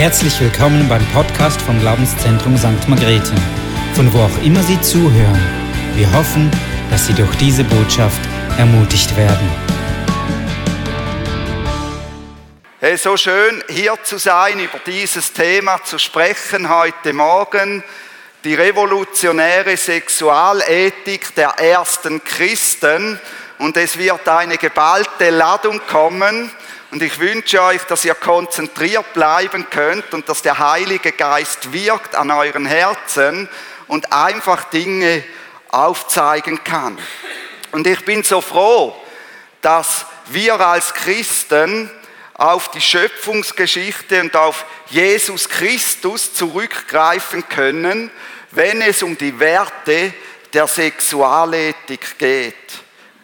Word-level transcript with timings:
Herzlich 0.00 0.40
willkommen 0.40 0.88
beim 0.88 1.06
Podcast 1.12 1.60
vom 1.60 1.78
Glaubenszentrum 1.78 2.56
St. 2.56 2.88
Margrethe, 2.88 3.34
von 3.94 4.10
wo 4.14 4.20
auch 4.20 4.42
immer 4.42 4.62
Sie 4.62 4.80
zuhören. 4.80 5.38
Wir 5.94 6.10
hoffen, 6.14 6.50
dass 6.90 7.06
Sie 7.06 7.12
durch 7.12 7.36
diese 7.36 7.64
Botschaft 7.64 8.18
ermutigt 8.56 9.14
werden. 9.14 9.46
Hey, 12.78 12.96
so 12.96 13.18
schön 13.18 13.62
hier 13.68 13.98
zu 14.02 14.16
sein, 14.16 14.58
über 14.58 14.78
dieses 14.86 15.34
Thema 15.34 15.84
zu 15.84 15.98
sprechen 15.98 16.70
heute 16.70 17.12
Morgen. 17.12 17.84
Die 18.44 18.54
revolutionäre 18.54 19.76
Sexualethik 19.76 21.34
der 21.34 21.50
ersten 21.58 22.24
Christen. 22.24 23.20
Und 23.58 23.76
es 23.76 23.98
wird 23.98 24.26
eine 24.26 24.56
geballte 24.56 25.28
Ladung 25.28 25.78
kommen. 25.86 26.50
Und 26.90 27.02
ich 27.02 27.20
wünsche 27.20 27.62
euch, 27.62 27.82
dass 27.84 28.04
ihr 28.04 28.16
konzentriert 28.16 29.12
bleiben 29.12 29.68
könnt 29.70 30.12
und 30.12 30.28
dass 30.28 30.42
der 30.42 30.58
Heilige 30.58 31.12
Geist 31.12 31.72
wirkt 31.72 32.16
an 32.16 32.32
euren 32.32 32.66
Herzen 32.66 33.48
und 33.86 34.12
einfach 34.12 34.64
Dinge 34.64 35.22
aufzeigen 35.68 36.64
kann. 36.64 36.98
Und 37.70 37.86
ich 37.86 38.04
bin 38.04 38.24
so 38.24 38.40
froh, 38.40 38.96
dass 39.60 40.04
wir 40.26 40.58
als 40.60 40.92
Christen 40.94 41.90
auf 42.34 42.70
die 42.72 42.80
Schöpfungsgeschichte 42.80 44.20
und 44.20 44.34
auf 44.34 44.64
Jesus 44.88 45.48
Christus 45.48 46.34
zurückgreifen 46.34 47.48
können, 47.48 48.10
wenn 48.50 48.82
es 48.82 49.04
um 49.04 49.16
die 49.16 49.38
Werte 49.38 50.12
der 50.52 50.66
Sexualethik 50.66 52.18
geht. 52.18 52.54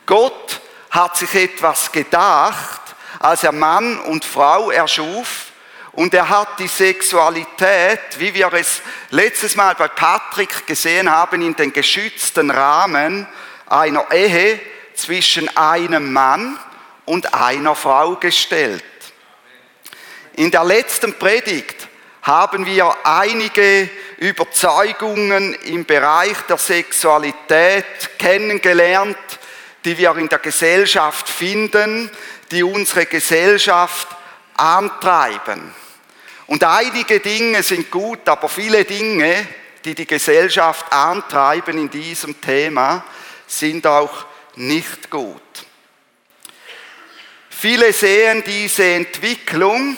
Gott 0.04 0.60
hat 0.90 1.16
sich 1.16 1.34
etwas 1.34 1.90
gedacht, 1.90 2.85
als 3.18 3.44
er 3.44 3.52
Mann 3.52 3.98
und 4.00 4.24
Frau 4.24 4.70
erschuf. 4.70 5.46
Und 5.92 6.12
er 6.12 6.28
hat 6.28 6.58
die 6.58 6.68
Sexualität, 6.68 8.00
wie 8.18 8.34
wir 8.34 8.52
es 8.52 8.82
letztes 9.10 9.56
Mal 9.56 9.74
bei 9.74 9.88
Patrick 9.88 10.66
gesehen 10.66 11.10
haben, 11.10 11.40
in 11.40 11.56
den 11.56 11.72
geschützten 11.72 12.50
Rahmen 12.50 13.26
einer 13.66 14.10
Ehe 14.12 14.60
zwischen 14.94 15.54
einem 15.56 16.12
Mann 16.12 16.58
und 17.06 17.32
einer 17.32 17.74
Frau 17.74 18.16
gestellt. 18.16 18.84
In 20.34 20.50
der 20.50 20.64
letzten 20.64 21.14
Predigt 21.14 21.88
haben 22.22 22.66
wir 22.66 22.94
einige 23.04 23.88
Überzeugungen 24.18 25.54
im 25.54 25.84
Bereich 25.84 26.36
der 26.48 26.58
Sexualität 26.58 28.18
kennengelernt, 28.18 29.16
die 29.84 29.96
wir 29.96 30.16
in 30.16 30.28
der 30.28 30.40
Gesellschaft 30.40 31.28
finden, 31.28 32.10
die 32.50 32.62
unsere 32.62 33.06
Gesellschaft 33.06 34.08
antreiben. 34.56 35.74
Und 36.46 36.62
einige 36.62 37.20
Dinge 37.20 37.62
sind 37.62 37.90
gut, 37.90 38.28
aber 38.28 38.48
viele 38.48 38.84
Dinge, 38.84 39.46
die 39.84 39.94
die 39.94 40.06
Gesellschaft 40.06 40.92
antreiben 40.92 41.78
in 41.78 41.90
diesem 41.90 42.40
Thema, 42.40 43.04
sind 43.46 43.86
auch 43.86 44.26
nicht 44.56 45.10
gut. 45.10 45.42
Viele 47.50 47.92
sehen 47.92 48.44
diese 48.46 48.84
Entwicklung, 48.84 49.96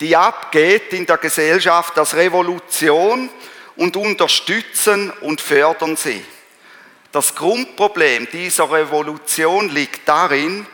die 0.00 0.16
abgeht 0.16 0.92
in 0.92 1.06
der 1.06 1.18
Gesellschaft, 1.18 1.98
als 1.98 2.14
Revolution 2.14 3.28
und 3.76 3.96
unterstützen 3.96 5.10
und 5.20 5.40
fördern 5.40 5.96
sie. 5.96 6.24
Das 7.12 7.34
Grundproblem 7.34 8.28
dieser 8.32 8.70
Revolution 8.70 9.68
liegt 9.68 10.08
darin, 10.08 10.66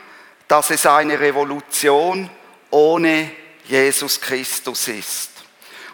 dass 0.51 0.69
es 0.69 0.85
eine 0.85 1.17
Revolution 1.17 2.29
ohne 2.71 3.31
Jesus 3.63 4.19
Christus 4.19 4.89
ist. 4.89 5.29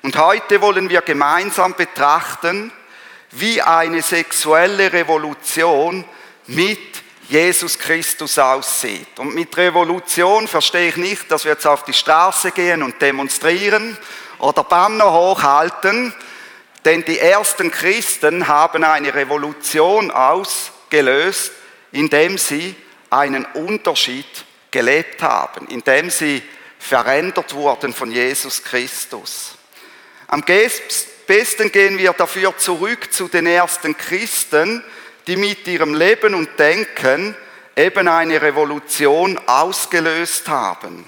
Und 0.01 0.17
heute 0.17 0.59
wollen 0.61 0.89
wir 0.89 1.01
gemeinsam 1.01 1.75
betrachten, 1.75 2.73
wie 3.29 3.61
eine 3.61 4.01
sexuelle 4.01 4.91
Revolution 4.91 6.03
mit 6.47 6.79
Jesus 7.29 7.77
Christus 7.77 8.39
aussieht. 8.39 9.19
Und 9.19 9.35
mit 9.35 9.55
Revolution 9.55 10.47
verstehe 10.47 10.89
ich 10.89 10.97
nicht, 10.97 11.31
dass 11.31 11.45
wir 11.45 11.51
jetzt 11.51 11.67
auf 11.67 11.83
die 11.83 11.93
Straße 11.93 12.49
gehen 12.49 12.81
und 12.81 12.99
demonstrieren 12.99 13.95
oder 14.39 14.63
Banner 14.63 15.13
hochhalten, 15.13 16.11
denn 16.83 17.05
die 17.05 17.19
ersten 17.19 17.69
Christen 17.69 18.47
haben 18.47 18.83
eine 18.83 19.13
Revolution 19.13 20.09
ausgelöst, 20.09 21.51
indem 21.91 22.39
sie 22.39 22.75
einen 23.11 23.45
Unterschied 23.53 24.46
gelebt 24.71 25.21
haben, 25.21 25.67
indem 25.67 26.09
sie 26.09 26.41
verändert 26.79 27.53
wurden 27.53 27.93
von 27.93 28.11
Jesus 28.11 28.63
Christus. 28.63 29.55
Am 30.27 30.43
besten 30.43 31.71
gehen 31.71 31.97
wir 31.97 32.13
dafür 32.13 32.57
zurück 32.57 33.11
zu 33.11 33.27
den 33.27 33.47
ersten 33.47 33.97
Christen, 33.97 34.83
die 35.25 35.37
mit 35.37 35.67
ihrem 35.67 35.93
Leben 35.93 36.33
und 36.33 36.57
Denken 36.59 37.35
eben 37.75 38.07
eine 38.07 38.41
Revolution 38.41 39.39
ausgelöst 39.45 40.47
haben. 40.47 41.05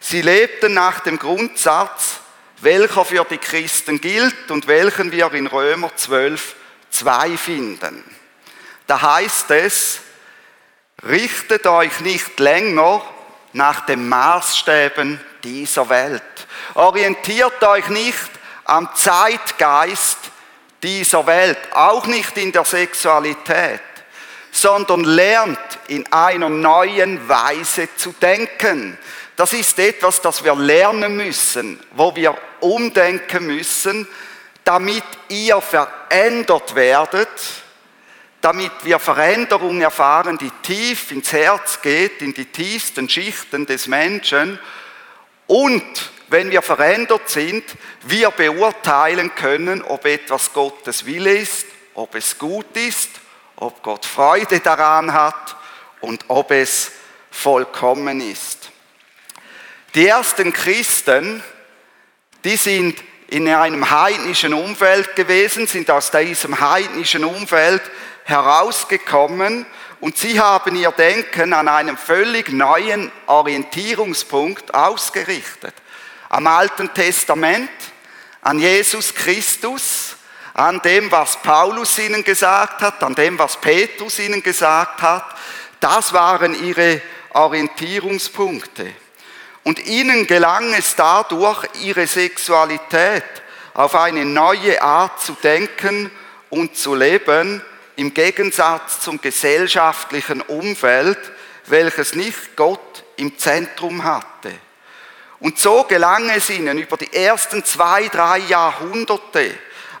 Sie 0.00 0.22
lebten 0.22 0.74
nach 0.74 1.00
dem 1.00 1.18
Grundsatz, 1.18 2.20
welcher 2.60 3.04
für 3.04 3.24
die 3.24 3.38
Christen 3.38 4.00
gilt 4.00 4.50
und 4.50 4.66
welchen 4.66 5.12
wir 5.12 5.32
in 5.32 5.46
Römer 5.46 5.94
12, 5.96 6.56
2 6.90 7.36
finden. 7.36 8.04
Da 8.86 9.00
heißt 9.00 9.50
es, 9.50 10.00
richtet 11.02 11.66
euch 11.66 12.00
nicht 12.00 12.38
länger 12.40 13.02
nach 13.52 13.86
den 13.86 14.08
Maßstäben 14.08 15.20
dieser 15.42 15.88
Welt. 15.88 16.22
Orientiert 16.74 17.62
euch 17.62 17.88
nicht 17.88 18.30
am 18.64 18.88
Zeitgeist 18.94 20.18
dieser 20.82 21.26
Welt, 21.26 21.58
auch 21.72 22.06
nicht 22.06 22.36
in 22.36 22.52
der 22.52 22.64
Sexualität, 22.64 23.80
sondern 24.50 25.04
lernt 25.04 25.58
in 25.88 26.10
einer 26.12 26.48
neuen 26.48 27.28
Weise 27.28 27.88
zu 27.96 28.12
denken. 28.12 28.98
Das 29.36 29.52
ist 29.52 29.78
etwas, 29.78 30.20
das 30.20 30.44
wir 30.44 30.54
lernen 30.54 31.16
müssen, 31.16 31.80
wo 31.92 32.14
wir 32.14 32.36
umdenken 32.60 33.46
müssen, 33.46 34.06
damit 34.64 35.04
ihr 35.28 35.60
verändert 35.60 36.74
werdet 36.74 37.28
damit 38.44 38.72
wir 38.82 38.98
Veränderung 38.98 39.80
erfahren, 39.80 40.36
die 40.36 40.50
tief 40.62 41.12
ins 41.12 41.32
Herz 41.32 41.80
geht, 41.80 42.20
in 42.20 42.34
die 42.34 42.44
tiefsten 42.44 43.08
Schichten 43.08 43.64
des 43.64 43.86
Menschen. 43.86 44.58
Und 45.46 46.10
wenn 46.28 46.50
wir 46.50 46.60
verändert 46.60 47.30
sind, 47.30 47.64
wir 48.02 48.30
beurteilen 48.32 49.34
können, 49.34 49.80
ob 49.80 50.04
etwas 50.04 50.52
Gottes 50.52 51.06
Wille 51.06 51.34
ist, 51.34 51.64
ob 51.94 52.14
es 52.16 52.38
gut 52.38 52.76
ist, 52.76 53.08
ob 53.56 53.82
Gott 53.82 54.04
Freude 54.04 54.60
daran 54.60 55.14
hat 55.14 55.56
und 56.02 56.26
ob 56.28 56.50
es 56.50 56.92
vollkommen 57.30 58.20
ist. 58.20 58.70
Die 59.94 60.06
ersten 60.06 60.52
Christen, 60.52 61.42
die 62.44 62.56
sind 62.56 63.02
in 63.28 63.48
einem 63.48 63.90
heidnischen 63.90 64.52
Umfeld 64.52 65.16
gewesen, 65.16 65.66
sind 65.66 65.90
aus 65.90 66.10
diesem 66.10 66.60
heidnischen 66.60 67.24
Umfeld 67.24 67.80
herausgekommen 68.24 69.66
und 70.00 70.18
sie 70.18 70.40
haben 70.40 70.76
ihr 70.76 70.90
Denken 70.90 71.52
an 71.52 71.68
einem 71.68 71.96
völlig 71.96 72.50
neuen 72.50 73.10
Orientierungspunkt 73.26 74.74
ausgerichtet. 74.74 75.74
Am 76.28 76.46
Alten 76.46 76.92
Testament, 76.92 77.70
an 78.42 78.58
Jesus 78.58 79.14
Christus, 79.14 80.16
an 80.54 80.80
dem, 80.82 81.10
was 81.10 81.40
Paulus 81.42 81.98
ihnen 81.98 82.22
gesagt 82.22 82.80
hat, 82.82 83.02
an 83.02 83.14
dem, 83.14 83.38
was 83.38 83.56
Petrus 83.56 84.18
ihnen 84.18 84.42
gesagt 84.42 85.02
hat. 85.02 85.24
Das 85.80 86.12
waren 86.12 86.54
ihre 86.64 87.00
Orientierungspunkte. 87.30 88.92
Und 89.64 89.84
ihnen 89.86 90.26
gelang 90.26 90.72
es 90.74 90.94
dadurch, 90.94 91.64
ihre 91.82 92.06
Sexualität 92.06 93.24
auf 93.72 93.94
eine 93.94 94.24
neue 94.24 94.80
Art 94.80 95.20
zu 95.20 95.32
denken 95.42 96.10
und 96.50 96.76
zu 96.76 96.94
leben, 96.94 97.62
im 97.96 98.12
Gegensatz 98.14 99.00
zum 99.00 99.20
gesellschaftlichen 99.20 100.40
Umfeld, 100.42 101.18
welches 101.66 102.14
nicht 102.14 102.56
Gott 102.56 103.04
im 103.16 103.38
Zentrum 103.38 104.04
hatte. 104.04 104.52
Und 105.40 105.58
so 105.58 105.84
gelang 105.84 106.30
es 106.30 106.50
ihnen 106.50 106.78
über 106.78 106.96
die 106.96 107.12
ersten 107.12 107.64
zwei, 107.64 108.08
drei 108.08 108.38
Jahrhunderte 108.38 109.52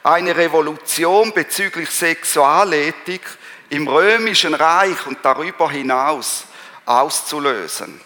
eine 0.02 0.36
Revolution 0.36 1.32
bezüglich 1.32 1.90
Sexualethik 1.90 3.22
im 3.70 3.88
römischen 3.88 4.54
Reich 4.54 5.06
und 5.06 5.18
darüber 5.22 5.70
hinaus 5.70 6.44
auszulösen. 6.84 8.00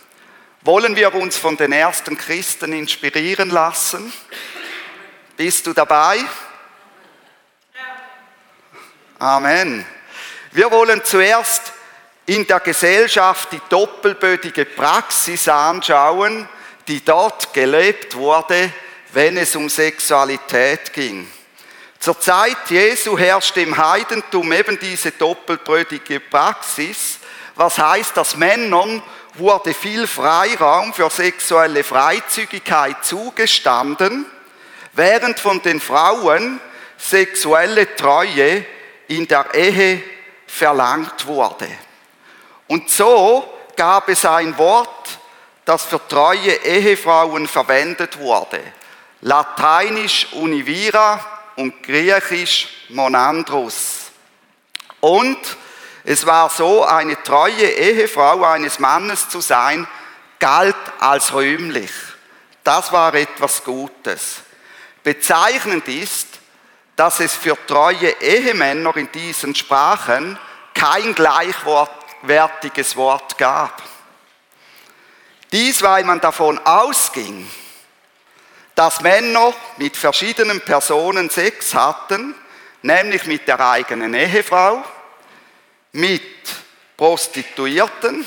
Wollen 0.62 0.96
wir 0.96 1.14
uns 1.14 1.37
von 1.37 1.56
den 1.56 1.73
ersten 1.73 2.17
Christen 2.17 2.73
inspirieren 2.73 3.50
lassen? 3.50 4.12
Bist 5.37 5.67
du 5.67 5.73
dabei? 5.73 6.19
Amen. 9.20 9.85
Wir 10.53 10.70
wollen 10.70 11.05
zuerst 11.05 11.73
in 12.26 12.47
der 12.47 12.61
Gesellschaft 12.61 13.50
die 13.50 13.61
doppelbödige 13.69 14.65
Praxis 14.65 15.49
anschauen, 15.49 16.49
die 16.87 17.05
dort 17.05 17.53
gelebt 17.53 18.15
wurde, 18.15 18.73
wenn 19.12 19.37
es 19.37 19.56
um 19.56 19.69
Sexualität 19.69 20.93
ging. 20.93 21.29
Zur 21.99 22.20
Zeit 22.20 22.59
Jesu 22.69 23.19
herrschte 23.19 23.61
im 23.61 23.76
Heidentum 23.76 24.53
eben 24.53 24.79
diese 24.79 25.11
doppelbrödige 25.11 26.20
Praxis, 26.20 27.19
was 27.56 27.76
heißt, 27.76 28.17
dass 28.17 28.37
Männern 28.37 29.03
wurde 29.35 29.75
viel 29.75 30.06
Freiraum 30.06 30.94
für 30.94 31.11
sexuelle 31.11 31.82
Freizügigkeit 31.82 33.05
zugestanden, 33.05 34.26
während 34.93 35.41
von 35.41 35.61
den 35.61 35.81
Frauen 35.81 36.61
sexuelle 36.97 37.97
Treue 37.97 38.65
in 39.08 39.26
der 39.26 39.55
Ehe 39.55 40.02
verlangt 40.46 41.26
wurde. 41.26 41.69
Und 42.66 42.90
so 42.90 43.52
gab 43.76 44.08
es 44.08 44.25
ein 44.25 44.56
Wort, 44.58 45.19
das 45.64 45.84
für 45.84 46.00
treue 46.08 46.52
Ehefrauen 46.64 47.46
verwendet 47.46 48.19
wurde. 48.19 48.60
Lateinisch 49.20 50.32
univira 50.32 51.25
und 51.56 51.82
griechisch 51.82 52.69
monandros. 52.88 54.10
Und 55.00 55.38
es 56.05 56.25
war 56.25 56.49
so, 56.49 56.84
eine 56.84 57.22
treue 57.22 57.66
Ehefrau 57.66 58.44
eines 58.44 58.78
Mannes 58.78 59.28
zu 59.28 59.40
sein, 59.40 59.87
galt 60.38 60.76
als 61.00 61.34
rühmlich. 61.34 61.90
Das 62.64 62.93
war 62.93 63.14
etwas 63.14 63.64
Gutes. 63.64 64.43
Bezeichnend 65.02 65.87
ist, 65.88 66.38
dass 66.98 67.20
es 67.20 67.32
für 67.32 67.56
treue 67.64 68.10
Ehemänner 68.20 68.96
in 68.96 69.10
diesen 69.12 69.54
Sprachen 69.54 70.36
kein 70.74 71.14
gleichwertiges 71.14 72.96
Wort 72.96 73.38
gab. 73.38 73.80
Dies, 75.52 75.80
weil 75.80 76.02
man 76.02 76.20
davon 76.20 76.58
ausging, 76.58 77.48
dass 78.74 79.00
Männer 79.00 79.54
mit 79.76 79.96
verschiedenen 79.96 80.60
Personen 80.60 81.30
Sex 81.30 81.72
hatten, 81.72 82.34
nämlich 82.82 83.26
mit 83.26 83.46
der 83.46 83.60
eigenen 83.60 84.14
Ehefrau, 84.14 84.82
mit 85.92 86.20
Prostituierten, 86.96 88.26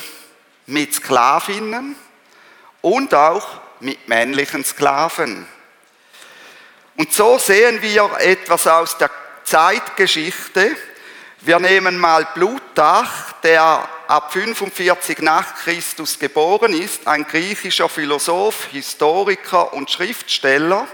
mit 0.64 0.94
Sklavinnen 0.94 1.94
und 2.80 3.14
auch 3.14 3.46
mit 3.80 4.08
männlichen 4.08 4.64
Sklaven. 4.64 5.46
Und 6.96 7.12
so 7.12 7.38
sehen 7.38 7.80
wir 7.80 8.10
etwas 8.18 8.66
aus 8.66 8.98
der 8.98 9.10
Zeitgeschichte. 9.44 10.76
Wir 11.40 11.58
nehmen 11.58 11.98
mal 11.98 12.26
Plutarch, 12.34 13.32
der 13.42 13.88
ab 14.06 14.32
45 14.32 15.18
nach 15.20 15.56
Christus 15.56 16.18
geboren 16.18 16.72
ist, 16.72 17.06
ein 17.08 17.26
griechischer 17.26 17.88
Philosoph, 17.88 18.66
Historiker 18.70 19.72
und 19.72 19.90
Schriftsteller. 19.90 20.86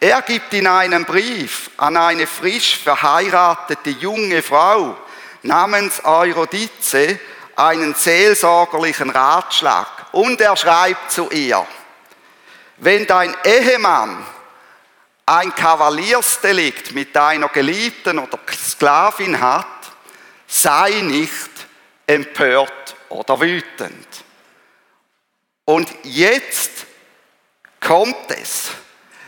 Er 0.00 0.22
gibt 0.22 0.52
in 0.54 0.66
einem 0.66 1.04
Brief 1.04 1.70
an 1.76 1.96
eine 1.96 2.26
frisch 2.26 2.78
verheiratete 2.78 3.90
junge 3.90 4.42
Frau 4.42 4.96
namens 5.42 6.04
Eurodice 6.04 7.18
einen 7.54 7.94
seelsorgerlichen 7.94 9.10
Ratschlag. 9.10 9.86
Und 10.12 10.40
er 10.40 10.56
schreibt 10.56 11.12
zu 11.12 11.30
ihr, 11.30 11.66
wenn 12.78 13.06
dein 13.06 13.34
Ehemann 13.44 14.24
ein 15.26 15.52
Kavaliersdelikt 15.52 16.92
mit 16.92 17.14
deiner 17.16 17.48
Geliebten 17.48 18.20
oder 18.20 18.38
Sklavin 18.48 19.40
hat, 19.40 19.66
sei 20.46 21.00
nicht 21.02 21.50
empört 22.06 22.94
oder 23.08 23.40
wütend. 23.40 24.06
Und 25.64 25.88
jetzt 26.04 26.86
kommt 27.80 28.30
es. 28.30 28.70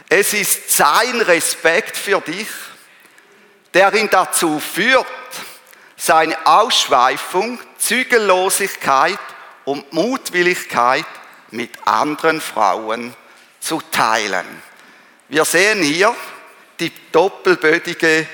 Es 0.09 0.33
ist 0.33 0.71
sein 0.71 1.21
Respekt 1.21 1.97
für 1.97 2.21
dich, 2.21 2.49
der 3.75 3.93
ihn 3.95 4.09
dazu 4.09 4.61
führt, 4.61 5.07
seine 5.97 6.47
Ausschweifung, 6.47 7.59
Zügellosigkeit 7.77 9.19
und 9.65 9.93
Mutwilligkeit 9.93 11.05
mit 11.51 11.71
anderen 11.85 12.41
Frauen 12.41 13.15
zu 13.59 13.83
teilen. 13.91 14.68
Wir 15.29 15.45
sehen 15.45 15.83
hier 15.83 16.15
die 16.81 16.93
doppelbödige 17.13 18.27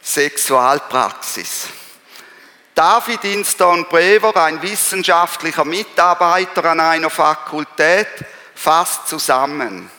Sexualpraxis. 0.00 1.68
David 2.74 3.24
Inston 3.24 3.84
Brewer, 3.84 4.34
ein 4.36 4.62
wissenschaftlicher 4.62 5.66
Mitarbeiter 5.66 6.64
an 6.64 6.80
einer 6.80 7.10
Fakultät, 7.10 8.08
fasst 8.54 9.08
zusammen. 9.08 9.90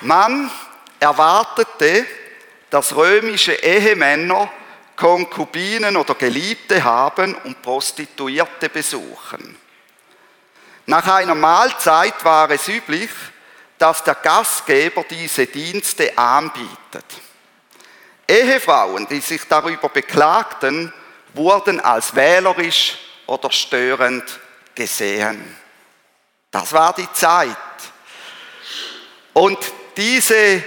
Man 0.00 0.50
erwartete, 0.98 2.06
dass 2.70 2.96
römische 2.96 3.52
Ehemänner 3.52 4.50
Konkubinen 4.96 5.96
oder 5.96 6.14
Geliebte 6.14 6.82
haben 6.82 7.34
und 7.44 7.60
Prostituierte 7.60 8.70
besuchen. 8.70 9.58
Nach 10.86 11.06
einer 11.06 11.34
Mahlzeit 11.34 12.24
war 12.24 12.50
es 12.50 12.68
üblich, 12.68 13.10
dass 13.82 14.04
der 14.04 14.14
Gastgeber 14.14 15.04
diese 15.10 15.44
Dienste 15.48 16.16
anbietet. 16.16 17.04
Ehefrauen, 18.28 19.08
die 19.08 19.18
sich 19.18 19.42
darüber 19.48 19.88
beklagten, 19.88 20.92
wurden 21.34 21.80
als 21.80 22.14
wählerisch 22.14 22.96
oder 23.26 23.50
störend 23.50 24.38
gesehen. 24.72 25.56
Das 26.52 26.72
war 26.72 26.94
die 26.94 27.12
Zeit. 27.12 27.56
Und 29.32 29.58
diese 29.96 30.62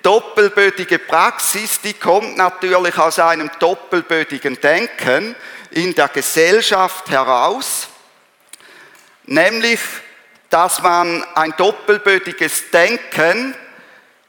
doppelbödige 0.00 1.00
Praxis, 1.00 1.80
die 1.80 1.94
kommt 1.94 2.36
natürlich 2.36 2.96
aus 2.96 3.18
einem 3.18 3.50
doppelbödigen 3.58 4.60
Denken 4.60 5.34
in 5.72 5.92
der 5.96 6.06
Gesellschaft 6.06 7.10
heraus, 7.10 7.88
nämlich, 9.24 9.80
dass 10.50 10.82
man 10.82 11.24
ein 11.34 11.54
doppelbödiges 11.56 12.70
Denken 12.70 13.54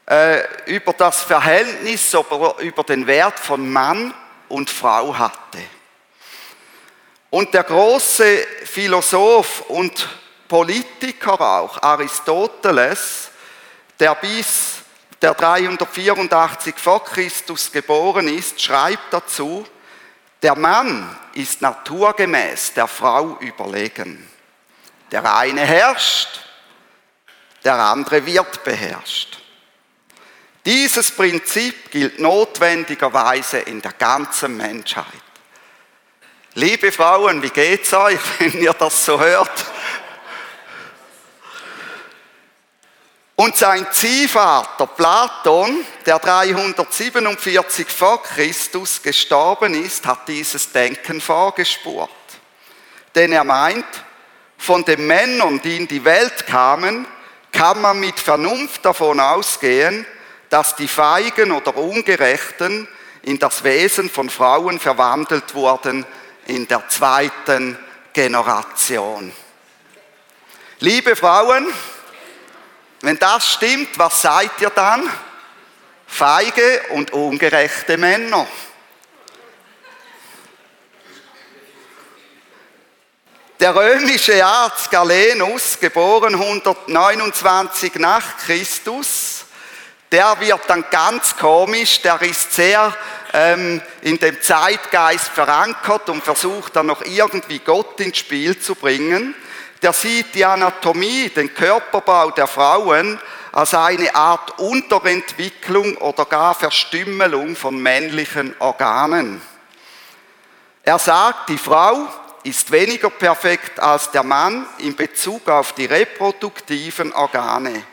äh, 0.06 0.42
über 0.66 0.92
das 0.92 1.22
Verhältnis, 1.22 2.14
über 2.60 2.84
den 2.84 3.06
Wert 3.06 3.38
von 3.38 3.68
Mann 3.70 4.14
und 4.48 4.70
Frau 4.70 5.18
hatte. 5.18 5.58
Und 7.30 7.52
der 7.52 7.64
große 7.64 8.46
Philosoph 8.64 9.62
und 9.68 10.08
Politiker 10.46 11.40
auch, 11.40 11.82
Aristoteles, 11.82 13.30
der 13.98 14.14
bis 14.16 14.82
der 15.20 15.34
384 15.34 16.74
vor 16.76 17.02
Christus 17.04 17.72
geboren 17.72 18.28
ist, 18.28 18.60
schreibt 18.60 19.12
dazu, 19.12 19.66
der 20.42 20.56
Mann 20.56 21.16
ist 21.34 21.62
naturgemäß 21.62 22.74
der 22.74 22.88
Frau 22.88 23.38
überlegen. 23.40 24.31
Der 25.12 25.36
eine 25.36 25.60
herrscht, 25.60 26.40
der 27.62 27.74
andere 27.74 28.24
wird 28.24 28.64
beherrscht. 28.64 29.38
Dieses 30.64 31.10
Prinzip 31.10 31.90
gilt 31.90 32.18
notwendigerweise 32.18 33.58
in 33.58 33.82
der 33.82 33.92
ganzen 33.92 34.56
Menschheit. 34.56 35.06
Liebe 36.54 36.90
Frauen, 36.92 37.42
wie 37.42 37.50
geht's 37.50 37.92
euch, 37.92 38.20
wenn 38.38 38.52
ihr 38.62 38.72
das 38.72 39.04
so 39.04 39.20
hört? 39.20 39.66
Und 43.34 43.56
sein 43.56 43.86
Ziehvater 43.90 44.86
Platon, 44.86 45.84
der 46.06 46.18
347 46.18 47.88
vor 47.88 48.22
Christus 48.22 49.02
gestorben 49.02 49.74
ist, 49.74 50.06
hat 50.06 50.28
dieses 50.28 50.70
Denken 50.70 51.20
vorgespurt. 51.20 52.10
Denn 53.14 53.32
er 53.32 53.44
meint, 53.44 53.86
von 54.62 54.84
den 54.84 55.08
Männern, 55.08 55.60
die 55.60 55.76
in 55.76 55.88
die 55.88 56.04
Welt 56.04 56.46
kamen, 56.46 57.04
kann 57.50 57.80
man 57.80 57.98
mit 57.98 58.20
Vernunft 58.20 58.84
davon 58.84 59.18
ausgehen, 59.18 60.06
dass 60.50 60.76
die 60.76 60.86
Feigen 60.86 61.50
oder 61.50 61.76
Ungerechten 61.76 62.86
in 63.22 63.40
das 63.40 63.64
Wesen 63.64 64.08
von 64.08 64.30
Frauen 64.30 64.78
verwandelt 64.78 65.56
wurden, 65.56 66.06
in 66.46 66.68
der 66.68 66.88
zweiten 66.88 67.76
Generation. 68.12 69.32
Liebe 70.78 71.16
Frauen, 71.16 71.66
wenn 73.00 73.18
das 73.18 73.54
stimmt, 73.54 73.98
was 73.98 74.22
seid 74.22 74.52
ihr 74.60 74.70
dann? 74.70 75.10
Feige 76.06 76.82
und 76.90 77.12
ungerechte 77.12 77.96
Männer. 77.96 78.46
Der 83.62 83.76
römische 83.76 84.44
Arzt 84.44 84.90
Galenus, 84.90 85.78
geboren 85.78 86.34
129 86.34 87.94
nach 87.94 88.36
Christus, 88.38 89.44
der 90.10 90.34
wird 90.40 90.62
dann 90.66 90.84
ganz 90.90 91.36
komisch, 91.36 92.02
der 92.02 92.20
ist 92.22 92.52
sehr 92.54 92.92
ähm, 93.32 93.80
in 94.00 94.18
dem 94.18 94.42
Zeitgeist 94.42 95.28
verankert 95.28 96.08
und 96.08 96.24
versucht 96.24 96.74
dann 96.74 96.86
noch 96.86 97.02
irgendwie 97.02 97.60
Gott 97.60 98.00
ins 98.00 98.18
Spiel 98.18 98.58
zu 98.58 98.74
bringen. 98.74 99.32
Der 99.80 99.92
sieht 99.92 100.34
die 100.34 100.44
Anatomie, 100.44 101.28
den 101.28 101.54
Körperbau 101.54 102.32
der 102.32 102.48
Frauen 102.48 103.20
als 103.52 103.74
eine 103.74 104.12
Art 104.12 104.58
Unterentwicklung 104.58 105.98
oder 105.98 106.24
gar 106.24 106.56
Verstümmelung 106.56 107.54
von 107.54 107.80
männlichen 107.80 108.56
Organen. 108.58 109.40
Er 110.82 110.98
sagt, 110.98 111.48
die 111.48 111.58
Frau 111.58 112.08
ist 112.44 112.70
weniger 112.70 113.10
perfekt 113.10 113.78
als 113.78 114.10
der 114.10 114.22
Mann 114.22 114.66
in 114.78 114.96
Bezug 114.96 115.48
auf 115.48 115.72
die 115.74 115.86
reproduktiven 115.86 117.12
Organe. 117.12 117.84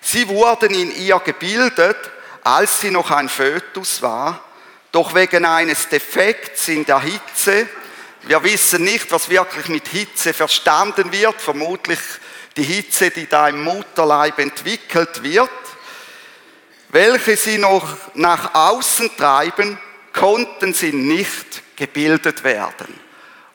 Sie 0.00 0.26
wurden 0.28 0.74
in 0.74 0.94
ihr 0.96 1.18
gebildet, 1.20 1.96
als 2.42 2.80
sie 2.80 2.90
noch 2.90 3.10
ein 3.10 3.28
Fötus 3.28 4.02
war, 4.02 4.42
doch 4.90 5.14
wegen 5.14 5.44
eines 5.44 5.88
Defekts 5.88 6.68
in 6.68 6.84
der 6.84 7.00
Hitze, 7.00 7.68
wir 8.24 8.42
wissen 8.44 8.84
nicht, 8.84 9.10
was 9.10 9.28
wirklich 9.28 9.68
mit 9.68 9.88
Hitze 9.88 10.32
verstanden 10.32 11.10
wird, 11.10 11.40
vermutlich 11.40 11.98
die 12.56 12.62
Hitze, 12.62 13.10
die 13.10 13.26
da 13.26 13.48
im 13.48 13.62
Mutterleib 13.64 14.38
entwickelt 14.38 15.22
wird, 15.22 15.50
welche 16.90 17.36
sie 17.36 17.58
noch 17.58 17.96
nach 18.14 18.54
außen 18.54 19.16
treiben, 19.16 19.78
konnten 20.12 20.72
sie 20.72 20.92
nicht 20.92 21.62
gebildet 21.74 22.44
werden. 22.44 23.00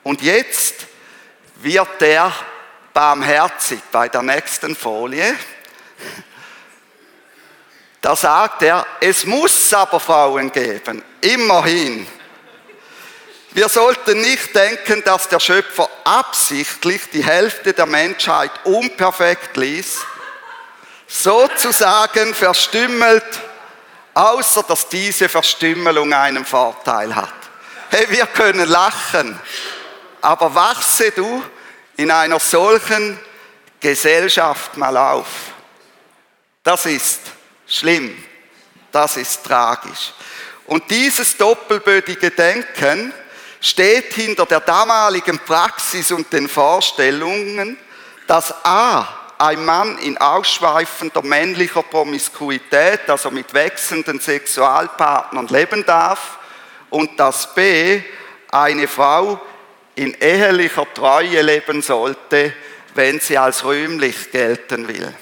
Und 0.08 0.22
jetzt 0.22 0.86
wird 1.56 2.00
er 2.00 2.32
barmherzig 2.94 3.80
bei 3.92 4.08
der 4.08 4.22
nächsten 4.22 4.74
Folie. 4.74 5.36
Da 8.00 8.16
sagt 8.16 8.62
er, 8.62 8.86
es 9.02 9.26
muss 9.26 9.70
aber 9.74 10.00
Frauen 10.00 10.50
geben, 10.50 11.04
immerhin. 11.20 12.06
Wir 13.50 13.68
sollten 13.68 14.22
nicht 14.22 14.54
denken, 14.54 15.02
dass 15.04 15.28
der 15.28 15.40
Schöpfer 15.40 15.90
absichtlich 16.04 17.02
die 17.12 17.22
Hälfte 17.22 17.74
der 17.74 17.84
Menschheit 17.84 18.52
unperfekt 18.64 19.58
ließ, 19.58 20.06
sozusagen 21.06 22.32
verstümmelt, 22.32 23.40
außer 24.14 24.62
dass 24.62 24.88
diese 24.88 25.28
Verstümmelung 25.28 26.14
einen 26.14 26.46
Vorteil 26.46 27.14
hat. 27.14 27.34
Hey, 27.90 28.06
wir 28.08 28.24
können 28.24 28.66
lachen, 28.66 29.38
aber 30.20 30.54
wachse 30.54 31.10
du 31.10 31.42
in 31.96 32.10
einer 32.10 32.38
solchen 32.38 33.18
Gesellschaft 33.80 34.76
mal 34.76 34.96
auf. 34.96 35.26
Das 36.62 36.86
ist 36.86 37.20
schlimm, 37.66 38.16
das 38.92 39.16
ist 39.16 39.44
tragisch. 39.44 40.12
Und 40.66 40.90
dieses 40.90 41.36
doppelbödige 41.36 42.30
Denken 42.30 43.12
steht 43.60 44.12
hinter 44.14 44.46
der 44.46 44.60
damaligen 44.60 45.38
Praxis 45.38 46.12
und 46.12 46.32
den 46.32 46.48
Vorstellungen, 46.48 47.78
dass 48.26 48.54
A, 48.64 49.08
ein 49.38 49.64
Mann 49.64 49.98
in 49.98 50.18
ausschweifender 50.18 51.22
männlicher 51.22 51.82
Promiskuität, 51.82 53.08
also 53.08 53.30
mit 53.30 53.54
wechselnden 53.54 54.20
Sexualpartnern 54.20 55.46
leben 55.46 55.86
darf 55.86 56.38
und 56.90 57.18
dass 57.18 57.54
B, 57.54 58.02
eine 58.50 58.88
Frau 58.88 59.40
in 59.98 60.14
ehelicher 60.14 60.86
Treue 60.94 61.42
leben 61.42 61.82
sollte, 61.82 62.52
wenn 62.94 63.18
sie 63.18 63.36
als 63.36 63.64
rühmlich 63.64 64.30
gelten 64.30 64.86
will. 64.86 65.12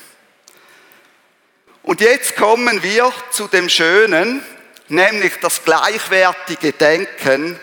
Und 1.83 2.00
jetzt 2.00 2.37
kommen 2.37 2.83
wir 2.83 3.11
zu 3.30 3.49
dem 3.49 3.71
Schönen, 3.71 4.42
nämlich 4.88 5.35
das 5.40 5.64
gleichwertige 5.64 6.73
Denken 6.73 7.59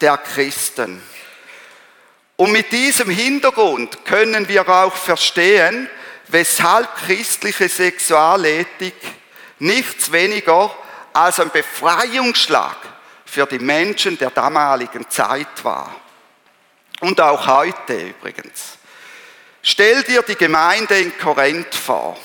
der 0.00 0.18
Christen. 0.18 1.00
Und 2.34 2.50
mit 2.50 2.72
diesem 2.72 3.10
Hintergrund 3.10 4.04
können 4.04 4.48
wir 4.48 4.68
auch 4.68 4.96
verstehen, 4.96 5.88
weshalb 6.26 6.96
christliche 6.96 7.68
Sexualethik 7.68 8.94
nichts 9.60 10.10
weniger 10.10 10.74
als 11.12 11.38
ein 11.38 11.50
Befreiungsschlag 11.50 12.76
für 13.24 13.46
die 13.46 13.60
Menschen 13.60 14.18
der 14.18 14.30
damaligen 14.30 15.08
Zeit 15.08 15.62
war. 15.62 15.94
Und 17.00 17.20
auch 17.20 17.46
heute 17.46 18.08
übrigens. 18.08 18.78
Stell 19.62 20.02
dir 20.04 20.22
die 20.22 20.36
Gemeinde 20.36 20.98
in 20.98 21.16
Korinth 21.18 21.74
vor. 21.74 22.16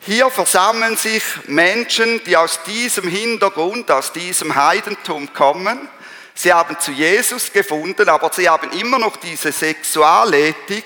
Hier 0.00 0.30
versammeln 0.30 0.96
sich 0.96 1.22
Menschen, 1.46 2.22
die 2.24 2.36
aus 2.36 2.60
diesem 2.64 3.08
Hintergrund, 3.08 3.90
aus 3.90 4.12
diesem 4.12 4.54
Heidentum 4.54 5.32
kommen. 5.32 5.88
Sie 6.34 6.52
haben 6.52 6.78
zu 6.78 6.92
Jesus 6.92 7.52
gefunden, 7.52 8.08
aber 8.08 8.30
sie 8.32 8.48
haben 8.48 8.70
immer 8.72 8.98
noch 8.98 9.16
diese 9.16 9.52
Sexualethik 9.52 10.84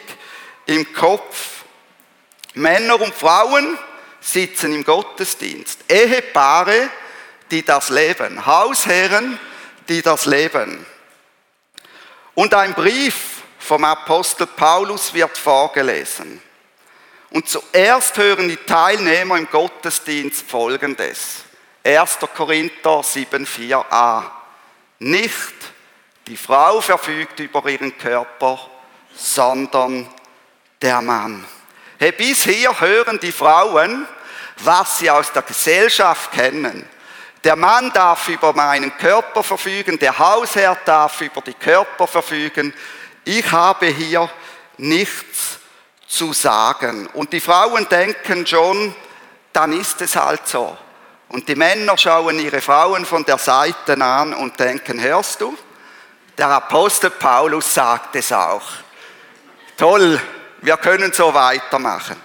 im 0.67 0.93
Kopf. 0.93 1.65
Männer 2.55 3.01
und 3.01 3.15
Frauen 3.15 3.79
sitzen 4.21 4.75
im 4.75 4.85
Gottesdienst. 4.85 5.81
Ehepaare, 5.89 6.89
die 7.51 7.65
das 7.65 7.91
leben. 7.91 8.45
Hausherren, 8.47 9.39
die 9.89 10.03
das 10.03 10.27
leben. 10.27 10.87
Und 12.41 12.55
ein 12.55 12.73
Brief 12.73 13.43
vom 13.59 13.85
Apostel 13.85 14.47
Paulus 14.47 15.13
wird 15.13 15.37
vorgelesen. 15.37 16.41
Und 17.29 17.47
zuerst 17.47 18.17
hören 18.17 18.49
die 18.49 18.57
Teilnehmer 18.57 19.37
im 19.37 19.47
Gottesdienst 19.51 20.51
Folgendes. 20.51 21.45
1. 21.85 22.17
Korinther 22.35 23.03
7,4a. 23.03 24.23
Nicht 25.01 25.55
die 26.29 26.37
Frau 26.39 26.81
verfügt 26.81 27.41
über 27.41 27.69
ihren 27.69 27.99
Körper, 27.99 28.59
sondern 29.15 30.09
der 30.81 31.03
Mann. 31.03 31.45
Hey, 31.99 32.13
bis 32.13 32.45
hier 32.45 32.81
hören 32.81 33.21
die 33.21 33.33
Frauen, 33.33 34.09
was 34.61 35.01
sie 35.01 35.11
aus 35.11 35.31
der 35.31 35.43
Gesellschaft 35.43 36.33
kennen. 36.33 36.89
Der 37.43 37.57
Mann 37.57 37.91
darf 37.93 38.29
über 38.29 38.53
meinen 38.53 38.97
Körper 38.99 39.43
verfügen, 39.43 39.99
der 39.99 40.19
Hausherr 40.19 40.77
darf 40.85 41.21
über 41.23 41.41
die 41.41 41.55
Körper 41.55 42.07
verfügen. 42.07 42.75
Ich 43.25 43.51
habe 43.51 43.87
hier 43.87 44.29
nichts 44.77 45.59
zu 46.07 46.33
sagen. 46.33 47.07
Und 47.15 47.33
die 47.33 47.41
Frauen 47.41 47.89
denken 47.89 48.47
schon, 48.47 48.95
dann 49.53 49.73
ist 49.73 50.01
es 50.03 50.17
halt 50.17 50.47
so. 50.47 50.77
Und 51.29 51.49
die 51.49 51.55
Männer 51.55 51.97
schauen 51.97 52.41
ihre 52.41 52.61
Frauen 52.61 53.07
von 53.07 53.25
der 53.25 53.39
Seite 53.39 54.01
an 54.01 54.35
und 54.35 54.59
denken, 54.59 55.01
hörst 55.01 55.41
du? 55.41 55.57
Der 56.37 56.49
Apostel 56.49 57.11
Paulus 57.11 57.73
sagt 57.73 58.17
es 58.17 58.33
auch. 58.33 58.63
Toll, 59.77 60.21
wir 60.61 60.77
können 60.77 61.13
so 61.13 61.33
weitermachen. 61.33 62.17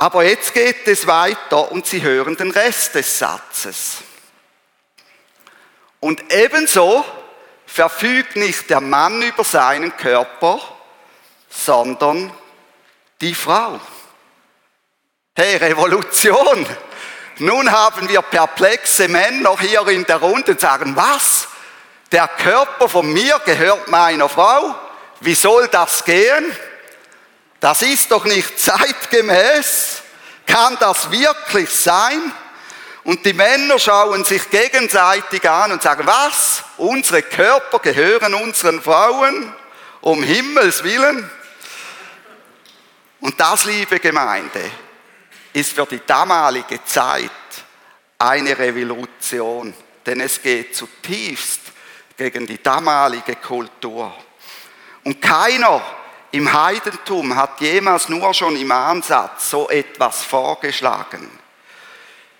Aber 0.00 0.24
jetzt 0.24 0.54
geht 0.54 0.88
es 0.88 1.06
weiter 1.06 1.70
und 1.70 1.84
sie 1.86 2.00
hören 2.00 2.34
den 2.34 2.50
Rest 2.50 2.94
des 2.94 3.18
Satzes. 3.18 3.98
Und 6.00 6.32
ebenso 6.32 7.04
verfügt 7.66 8.34
nicht 8.34 8.70
der 8.70 8.80
Mann 8.80 9.20
über 9.20 9.44
seinen 9.44 9.94
Körper, 9.98 10.58
sondern 11.50 12.32
die 13.20 13.34
Frau. 13.34 13.78
Hey, 15.36 15.56
Revolution! 15.56 16.66
Nun 17.36 17.70
haben 17.70 18.08
wir 18.08 18.22
perplexe 18.22 19.06
Männer 19.06 19.54
hier 19.60 19.86
in 19.88 20.06
der 20.06 20.16
Runde 20.16 20.52
und 20.52 20.60
sagen, 20.60 20.96
was? 20.96 21.46
Der 22.10 22.26
Körper 22.26 22.88
von 22.88 23.12
mir 23.12 23.38
gehört 23.44 23.88
meiner 23.88 24.30
Frau? 24.30 24.74
Wie 25.20 25.34
soll 25.34 25.68
das 25.68 26.06
gehen? 26.06 26.56
Das 27.60 27.82
ist 27.82 28.10
doch 28.10 28.24
nicht 28.24 28.58
zeitgemäß. 28.58 30.02
Kann 30.46 30.76
das 30.80 31.10
wirklich 31.10 31.70
sein? 31.70 32.32
Und 33.04 33.24
die 33.24 33.34
Männer 33.34 33.78
schauen 33.78 34.24
sich 34.24 34.48
gegenseitig 34.50 35.48
an 35.48 35.72
und 35.72 35.82
sagen, 35.82 36.06
was? 36.06 36.64
Unsere 36.78 37.22
Körper 37.22 37.78
gehören 37.78 38.34
unseren 38.34 38.82
Frauen? 38.82 39.54
Um 40.00 40.22
Himmels 40.22 40.82
willen? 40.82 41.30
Und 43.20 43.38
das, 43.38 43.64
liebe 43.66 44.00
Gemeinde, 44.00 44.70
ist 45.52 45.72
für 45.72 45.86
die 45.86 46.00
damalige 46.06 46.82
Zeit 46.84 47.30
eine 48.18 48.58
Revolution, 48.58 49.74
denn 50.06 50.20
es 50.20 50.40
geht 50.40 50.74
zutiefst 50.74 51.60
gegen 52.16 52.46
die 52.46 52.62
damalige 52.62 53.36
Kultur. 53.36 54.14
Und 55.04 55.20
keiner 55.20 55.82
im 56.32 56.52
Heidentum 56.52 57.34
hat 57.34 57.60
jemals 57.60 58.08
nur 58.08 58.32
schon 58.34 58.56
im 58.56 58.70
Ansatz 58.70 59.50
so 59.50 59.68
etwas 59.68 60.22
vorgeschlagen. 60.24 61.28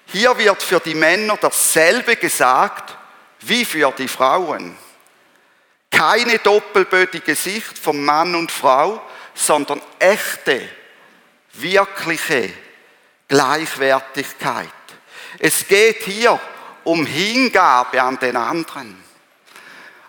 Hier 0.07 0.37
wird 0.39 0.63
für 0.63 0.81
die 0.81 0.95
Männer 0.95 1.37
dasselbe 1.41 2.17
gesagt 2.17 2.97
wie 3.41 3.65
für 3.65 3.93
die 3.97 4.09
Frauen. 4.09 4.77
Keine 5.91 6.39
doppelbödige 6.39 7.35
Sicht 7.35 7.79
von 7.79 8.05
Mann 8.05 8.35
und 8.35 8.53
Frau, 8.53 9.03
sondern 9.35 9.81
echte, 9.99 10.69
wirkliche 11.55 12.51
Gleichwertigkeit. 13.29 14.69
Es 15.39 15.67
geht 15.67 16.03
hier 16.03 16.39
um 16.85 17.07
Hingabe 17.07 18.03
an 18.03 18.19
den 18.19 18.37
anderen. 18.37 19.03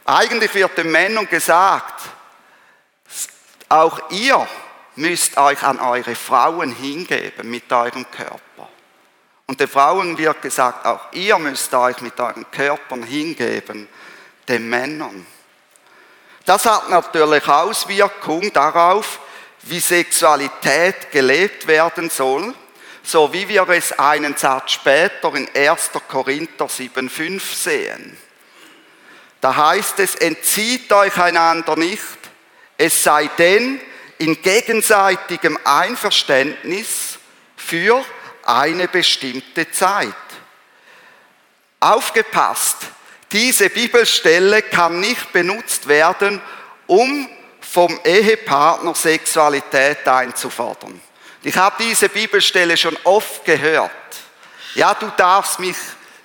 Eigentlich 0.05 0.53
wird 0.53 0.77
den 0.77 0.91
Männern 0.91 1.27
gesagt, 1.29 2.01
auch 3.71 4.11
ihr 4.11 4.47
müsst 4.95 5.37
euch 5.37 5.63
an 5.63 5.79
eure 5.79 6.15
Frauen 6.15 6.75
hingeben 6.75 7.49
mit 7.49 7.71
eurem 7.71 8.05
Körper. 8.11 8.69
Und 9.47 9.59
den 9.59 9.67
Frauen 9.67 10.17
wird 10.17 10.41
gesagt, 10.41 10.85
auch 10.85 11.11
ihr 11.13 11.37
müsst 11.39 11.73
euch 11.73 12.01
mit 12.01 12.19
euren 12.19 12.49
Körpern 12.51 13.03
hingeben, 13.03 13.87
den 14.47 14.69
Männern. 14.69 15.25
Das 16.45 16.65
hat 16.65 16.89
natürlich 16.89 17.47
Auswirkungen 17.47 18.51
darauf, 18.51 19.19
wie 19.63 19.79
Sexualität 19.79 21.11
gelebt 21.11 21.67
werden 21.67 22.09
soll, 22.09 22.53
so 23.03 23.31
wie 23.31 23.47
wir 23.47 23.67
es 23.69 23.97
einen 23.97 24.35
Satz 24.35 24.71
später 24.71 25.33
in 25.35 25.47
1. 25.55 25.91
Korinther 26.07 26.65
7,5 26.65 27.39
sehen. 27.55 28.17
Da 29.39 29.55
heißt 29.55 29.99
es, 29.99 30.15
entzieht 30.15 30.91
euch 30.93 31.17
einander 31.17 31.75
nicht, 31.75 32.20
es 32.81 33.03
sei 33.03 33.29
denn 33.37 33.79
in 34.17 34.41
gegenseitigem 34.41 35.57
Einverständnis 35.63 37.19
für 37.55 38.03
eine 38.43 38.87
bestimmte 38.87 39.69
Zeit. 39.69 40.15
Aufgepasst, 41.79 42.77
diese 43.31 43.69
Bibelstelle 43.69 44.63
kann 44.63 44.99
nicht 44.99 45.31
benutzt 45.31 45.87
werden, 45.87 46.41
um 46.87 47.29
vom 47.59 47.99
Ehepartner 48.03 48.95
Sexualität 48.95 50.07
einzufordern. 50.07 50.99
Ich 51.43 51.55
habe 51.55 51.83
diese 51.83 52.09
Bibelstelle 52.09 52.77
schon 52.77 52.97
oft 53.03 53.45
gehört. 53.45 53.91
Ja, 54.73 54.95
du 54.95 55.11
darfst 55.15 55.59
mich, 55.59 55.77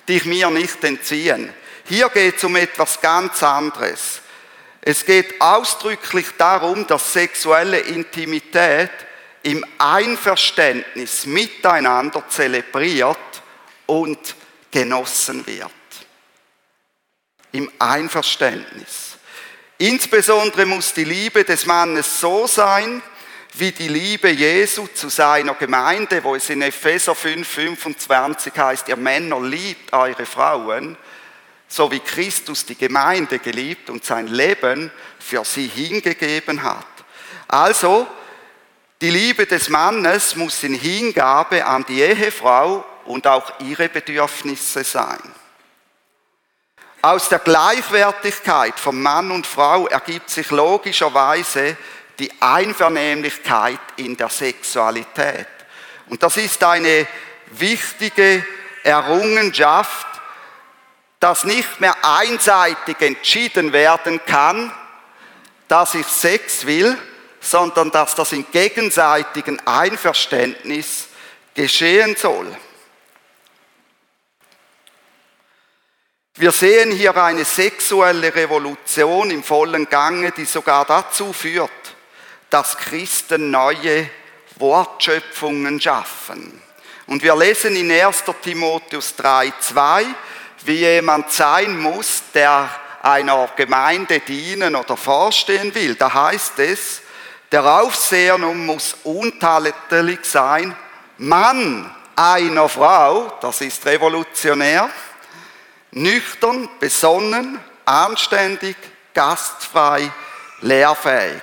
dich 0.09 0.25
mir 0.25 0.49
nicht 0.49 0.83
entziehen. 0.83 1.53
Hier 1.85 2.09
geht 2.09 2.37
es 2.37 2.43
um 2.43 2.55
etwas 2.55 2.99
ganz 2.99 3.43
anderes. 3.43 4.21
Es 4.89 5.03
geht 5.03 5.41
ausdrücklich 5.41 6.27
darum, 6.37 6.87
dass 6.87 7.11
sexuelle 7.11 7.77
Intimität 7.77 8.89
im 9.43 9.65
Einverständnis 9.77 11.25
miteinander 11.25 12.23
zelebriert 12.29 13.17
und 13.85 14.17
genossen 14.71 15.45
wird. 15.45 15.71
Im 17.51 17.69
Einverständnis. 17.77 19.17
Insbesondere 19.77 20.65
muss 20.65 20.93
die 20.93 21.03
Liebe 21.03 21.43
des 21.43 21.65
Mannes 21.65 22.21
so 22.21 22.47
sein, 22.47 23.01
wie 23.55 23.73
die 23.73 23.89
Liebe 23.89 24.29
Jesu 24.29 24.87
zu 24.87 25.09
seiner 25.09 25.55
Gemeinde, 25.55 26.23
wo 26.23 26.33
es 26.33 26.49
in 26.49 26.61
Epheser 26.61 27.13
5, 27.13 27.45
25 27.45 28.53
heißt, 28.55 28.87
ihr 28.87 28.95
Männer 28.95 29.41
liebt 29.41 29.91
eure 29.91 30.25
Frauen, 30.25 30.95
so 31.67 31.91
wie 31.91 31.99
Christus 31.99 32.65
die 32.65 32.77
Gemeinde 32.77 33.39
geliebt 33.39 33.89
und 33.89 34.05
sein 34.05 34.27
Leben 34.27 34.91
für 35.19 35.43
sie 35.43 35.67
hingegeben 35.67 36.63
hat. 36.63 36.85
Also, 37.47 38.07
die 39.01 39.09
Liebe 39.09 39.45
des 39.45 39.69
Mannes 39.69 40.35
muss 40.35 40.63
in 40.63 40.73
Hingabe 40.73 41.65
an 41.65 41.85
die 41.87 42.01
Ehefrau 42.01 42.83
und 43.05 43.27
auch 43.27 43.59
ihre 43.59 43.89
Bedürfnisse 43.89 44.83
sein. 44.83 45.21
Aus 47.01 47.29
der 47.29 47.39
Gleichwertigkeit 47.39 48.79
von 48.79 49.01
Mann 49.01 49.31
und 49.31 49.45
Frau 49.45 49.87
ergibt 49.87 50.29
sich 50.29 50.49
logischerweise 50.49 51.77
die 52.17 52.31
Einvernehmlichkeit 52.41 53.79
in 53.97 54.17
der 54.17 54.29
Sexualität. 54.29 55.47
Und 56.09 56.23
das 56.23 56.37
ist 56.37 56.63
eine 56.63 57.07
wichtige 57.51 58.43
Errungenschaft, 58.83 60.07
dass 61.19 61.43
nicht 61.43 61.79
mehr 61.79 61.95
einseitig 62.03 63.01
entschieden 63.01 63.73
werden 63.73 64.21
kann, 64.25 64.71
dass 65.67 65.95
ich 65.95 66.07
Sex 66.07 66.65
will, 66.65 66.97
sondern 67.39 67.91
dass 67.91 68.15
das 68.15 68.31
in 68.31 68.45
gegenseitigem 68.51 69.59
Einverständnis 69.65 71.07
geschehen 71.53 72.15
soll. 72.15 72.55
Wir 76.35 76.51
sehen 76.51 76.91
hier 76.91 77.17
eine 77.17 77.45
sexuelle 77.45 78.33
Revolution 78.35 79.31
im 79.31 79.43
vollen 79.43 79.89
Gange, 79.89 80.31
die 80.31 80.45
sogar 80.45 80.85
dazu 80.85 81.33
führt, 81.33 81.71
dass 82.51 82.77
Christen 82.77 83.49
neue 83.49 84.07
Wortschöpfungen 84.57 85.81
schaffen. 85.81 86.61
Und 87.07 87.23
wir 87.23 87.35
lesen 87.35 87.75
in 87.75 87.91
1. 87.91 88.23
Timotheus 88.43 89.15
3,2, 89.17 90.05
wie 90.65 90.77
jemand 90.77 91.31
sein 91.31 91.77
muss, 91.79 92.23
der 92.33 92.69
einer 93.01 93.49
Gemeinde 93.55 94.19
dienen 94.19 94.75
oder 94.75 94.97
vorstehen 94.97 95.73
will. 95.73 95.95
Da 95.95 96.13
heißt 96.13 96.59
es, 96.59 97.01
der 97.51 97.65
Aufseher 97.65 98.37
nun 98.37 98.65
muss 98.65 98.95
untadelig 99.03 100.25
sein, 100.25 100.75
Mann 101.17 101.89
einer 102.15 102.67
Frau, 102.67 103.31
das 103.41 103.61
ist 103.61 103.85
revolutionär, 103.85 104.89
nüchtern, 105.91 106.69
besonnen, 106.79 107.59
anständig, 107.85 108.75
gastfrei, 109.13 110.11
lehrfähig. 110.61 111.41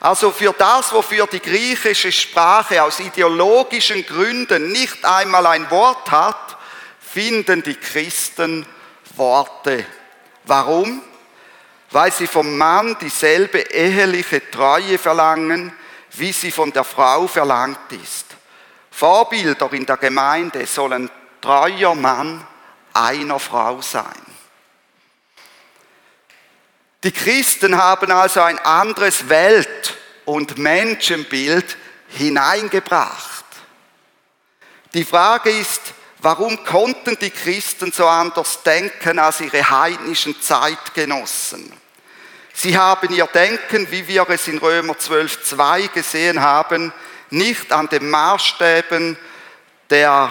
Also 0.00 0.30
für 0.30 0.52
das, 0.52 0.92
wofür 0.92 1.26
die 1.26 1.40
griechische 1.40 2.12
Sprache 2.12 2.82
aus 2.82 3.00
ideologischen 3.00 4.04
Gründen 4.04 4.70
nicht 4.70 5.04
einmal 5.04 5.46
ein 5.46 5.70
Wort 5.70 6.10
hat, 6.10 6.45
finden 7.16 7.62
die 7.62 7.76
Christen 7.76 8.66
Worte. 9.14 9.86
Warum? 10.44 11.00
Weil 11.90 12.12
sie 12.12 12.26
vom 12.26 12.58
Mann 12.58 12.94
dieselbe 13.00 13.58
eheliche 13.58 14.50
Treue 14.50 14.98
verlangen, 14.98 15.72
wie 16.10 16.30
sie 16.30 16.52
von 16.52 16.74
der 16.74 16.84
Frau 16.84 17.26
verlangt 17.26 17.90
ist. 17.92 18.26
Vorbilder 18.90 19.72
in 19.72 19.86
der 19.86 19.96
Gemeinde 19.96 20.66
sollen 20.66 21.10
treuer 21.40 21.94
Mann 21.94 22.46
einer 22.92 23.38
Frau 23.38 23.80
sein. 23.80 24.26
Die 27.02 27.12
Christen 27.12 27.78
haben 27.78 28.10
also 28.10 28.42
ein 28.42 28.58
anderes 28.58 29.26
Welt- 29.30 29.96
und 30.26 30.58
Menschenbild 30.58 31.78
hineingebracht. 32.08 33.46
Die 34.92 35.04
Frage 35.04 35.48
ist, 35.48 35.94
warum 36.18 36.64
konnten 36.64 37.18
die 37.18 37.30
Christen 37.30 37.92
so 37.92 38.06
anders 38.06 38.62
denken 38.62 39.18
als 39.18 39.40
ihre 39.40 39.68
heidnischen 39.68 40.40
Zeitgenossen? 40.40 41.72
Sie 42.54 42.76
haben 42.76 43.14
ihr 43.14 43.26
Denken, 43.26 43.90
wie 43.90 44.08
wir 44.08 44.28
es 44.30 44.48
in 44.48 44.58
Römer 44.58 44.94
12.2 44.94 45.88
gesehen 45.88 46.40
haben, 46.40 46.92
nicht 47.28 47.70
an 47.70 47.88
den 47.88 48.08
Maßstäben 48.08 49.18
der, 49.90 50.30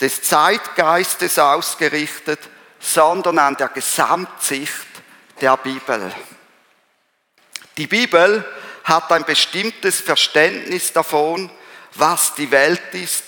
des 0.00 0.22
Zeitgeistes 0.22 1.38
ausgerichtet, 1.40 2.38
sondern 2.78 3.38
an 3.38 3.56
der 3.56 3.68
Gesamtsicht 3.68 4.86
der 5.40 5.56
Bibel. 5.56 6.12
Die 7.76 7.88
Bibel 7.88 8.44
hat 8.84 9.10
ein 9.10 9.24
bestimmtes 9.24 10.00
Verständnis 10.00 10.92
davon, 10.92 11.50
was 11.94 12.34
die 12.34 12.50
Welt 12.52 12.94
ist, 12.94 13.24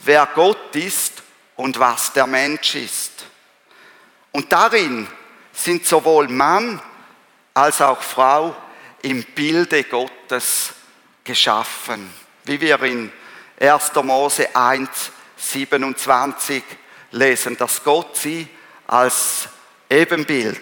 wer 0.00 0.26
Gott 0.34 0.74
ist 0.74 1.11
und 1.56 1.78
was 1.78 2.12
der 2.12 2.26
Mensch 2.26 2.74
ist. 2.74 3.26
Und 4.32 4.52
darin 4.52 5.06
sind 5.52 5.86
sowohl 5.86 6.28
Mann 6.28 6.80
als 7.54 7.80
auch 7.80 8.00
Frau 8.00 8.56
im 9.02 9.22
Bilde 9.24 9.84
Gottes 9.84 10.72
geschaffen, 11.24 12.12
wie 12.44 12.60
wir 12.60 12.82
in 12.82 13.12
1. 13.60 13.94
Mose 14.02 14.54
1, 14.54 14.88
27 15.36 16.62
lesen, 17.12 17.56
dass 17.56 17.82
Gott 17.84 18.16
sie 18.16 18.48
als 18.86 19.48
Ebenbild 19.88 20.60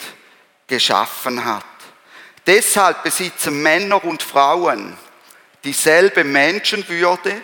geschaffen 0.67 1.45
hat. 1.45 1.65
Deshalb 2.47 3.03
besitzen 3.03 3.63
Männer 3.63 4.03
und 4.03 4.23
Frauen 4.23 4.97
dieselbe 5.63 6.25
Menschenwürde 6.25 7.41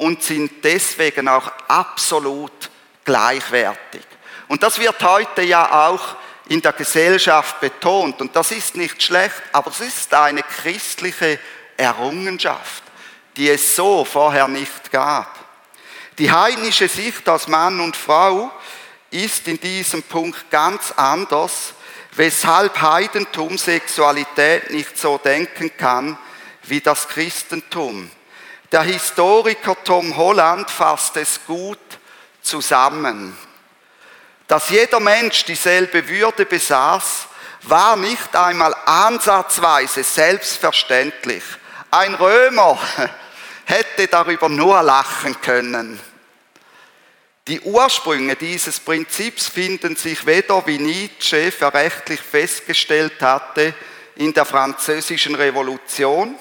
und 0.00 0.22
sind 0.22 0.64
deswegen 0.64 1.28
auch 1.28 1.50
absolut 1.68 2.70
gleichwertig. 3.04 4.02
Und 4.48 4.62
das 4.62 4.78
wird 4.78 5.02
heute 5.02 5.42
ja 5.42 5.88
auch 5.88 6.16
in 6.48 6.60
der 6.60 6.72
Gesellschaft 6.72 7.60
betont. 7.60 8.20
Und 8.20 8.34
das 8.34 8.50
ist 8.50 8.76
nicht 8.76 9.02
schlecht, 9.02 9.42
aber 9.52 9.70
es 9.70 9.80
ist 9.80 10.12
eine 10.12 10.42
christliche 10.42 11.38
Errungenschaft, 11.76 12.82
die 13.36 13.48
es 13.48 13.76
so 13.76 14.04
vorher 14.04 14.48
nicht 14.48 14.90
gab. 14.90 15.38
Die 16.18 16.30
heidnische 16.30 16.88
Sicht 16.88 17.28
als 17.28 17.46
Mann 17.46 17.80
und 17.80 17.96
Frau 17.96 18.50
ist 19.10 19.46
in 19.48 19.60
diesem 19.60 20.02
Punkt 20.02 20.50
ganz 20.50 20.92
anders 20.96 21.74
weshalb 22.16 22.80
Heidentum 22.80 23.56
Sexualität 23.56 24.70
nicht 24.70 24.98
so 24.98 25.18
denken 25.18 25.76
kann 25.76 26.18
wie 26.64 26.80
das 26.80 27.08
Christentum. 27.08 28.10
Der 28.72 28.82
Historiker 28.82 29.76
Tom 29.84 30.16
Holland 30.16 30.70
fasst 30.70 31.16
es 31.16 31.40
gut 31.46 31.78
zusammen. 32.40 33.36
Dass 34.46 34.70
jeder 34.70 35.00
Mensch 35.00 35.44
dieselbe 35.44 36.08
Würde 36.08 36.46
besaß, 36.46 37.26
war 37.62 37.96
nicht 37.96 38.34
einmal 38.34 38.74
ansatzweise 38.86 40.02
selbstverständlich, 40.02 41.42
Ein 41.90 42.14
Römer 42.14 42.78
hätte 43.64 44.06
darüber 44.06 44.48
nur 44.48 44.80
lachen 44.82 45.40
können. 45.40 46.00
Die 47.48 47.60
Ursprünge 47.60 48.36
dieses 48.36 48.78
Prinzips 48.78 49.48
finden 49.48 49.96
sich 49.96 50.24
weder, 50.24 50.64
wie 50.66 50.78
Nietzsche 50.78 51.50
verrechtlich 51.50 52.20
festgestellt 52.20 53.20
hatte, 53.20 53.74
in 54.14 54.32
der 54.32 54.44
französischen 54.44 55.34
Revolution, 55.34 56.36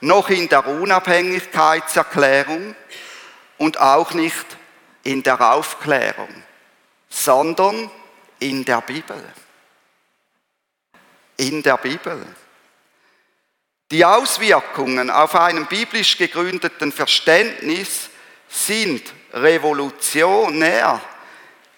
noch 0.00 0.30
in 0.30 0.48
der 0.48 0.66
Unabhängigkeitserklärung 0.66 2.74
und 3.58 3.80
auch 3.80 4.12
nicht 4.12 4.46
in 5.02 5.22
der 5.22 5.40
Aufklärung, 5.40 6.42
sondern 7.08 7.90
in 8.38 8.64
der 8.64 8.80
Bibel. 8.80 9.22
In 11.36 11.62
der 11.62 11.76
Bibel. 11.76 12.24
Die 13.90 14.04
Auswirkungen 14.04 15.10
auf 15.10 15.34
einem 15.34 15.66
biblisch 15.66 16.18
gegründeten 16.18 16.92
Verständnis 16.92 18.10
sind 18.48 19.12
revolutionär. 19.32 21.00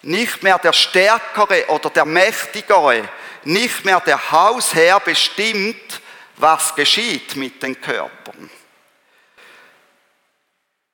Nicht 0.01 0.43
mehr 0.43 0.57
der 0.57 0.73
Stärkere 0.73 1.69
oder 1.69 1.89
der 1.89 2.05
Mächtigere, 2.05 3.07
nicht 3.43 3.85
mehr 3.85 4.01
der 4.01 4.31
Hausherr 4.31 4.99
bestimmt, 4.99 6.01
was 6.37 6.75
geschieht 6.75 7.35
mit 7.35 7.61
den 7.61 7.79
Körpern. 7.79 8.49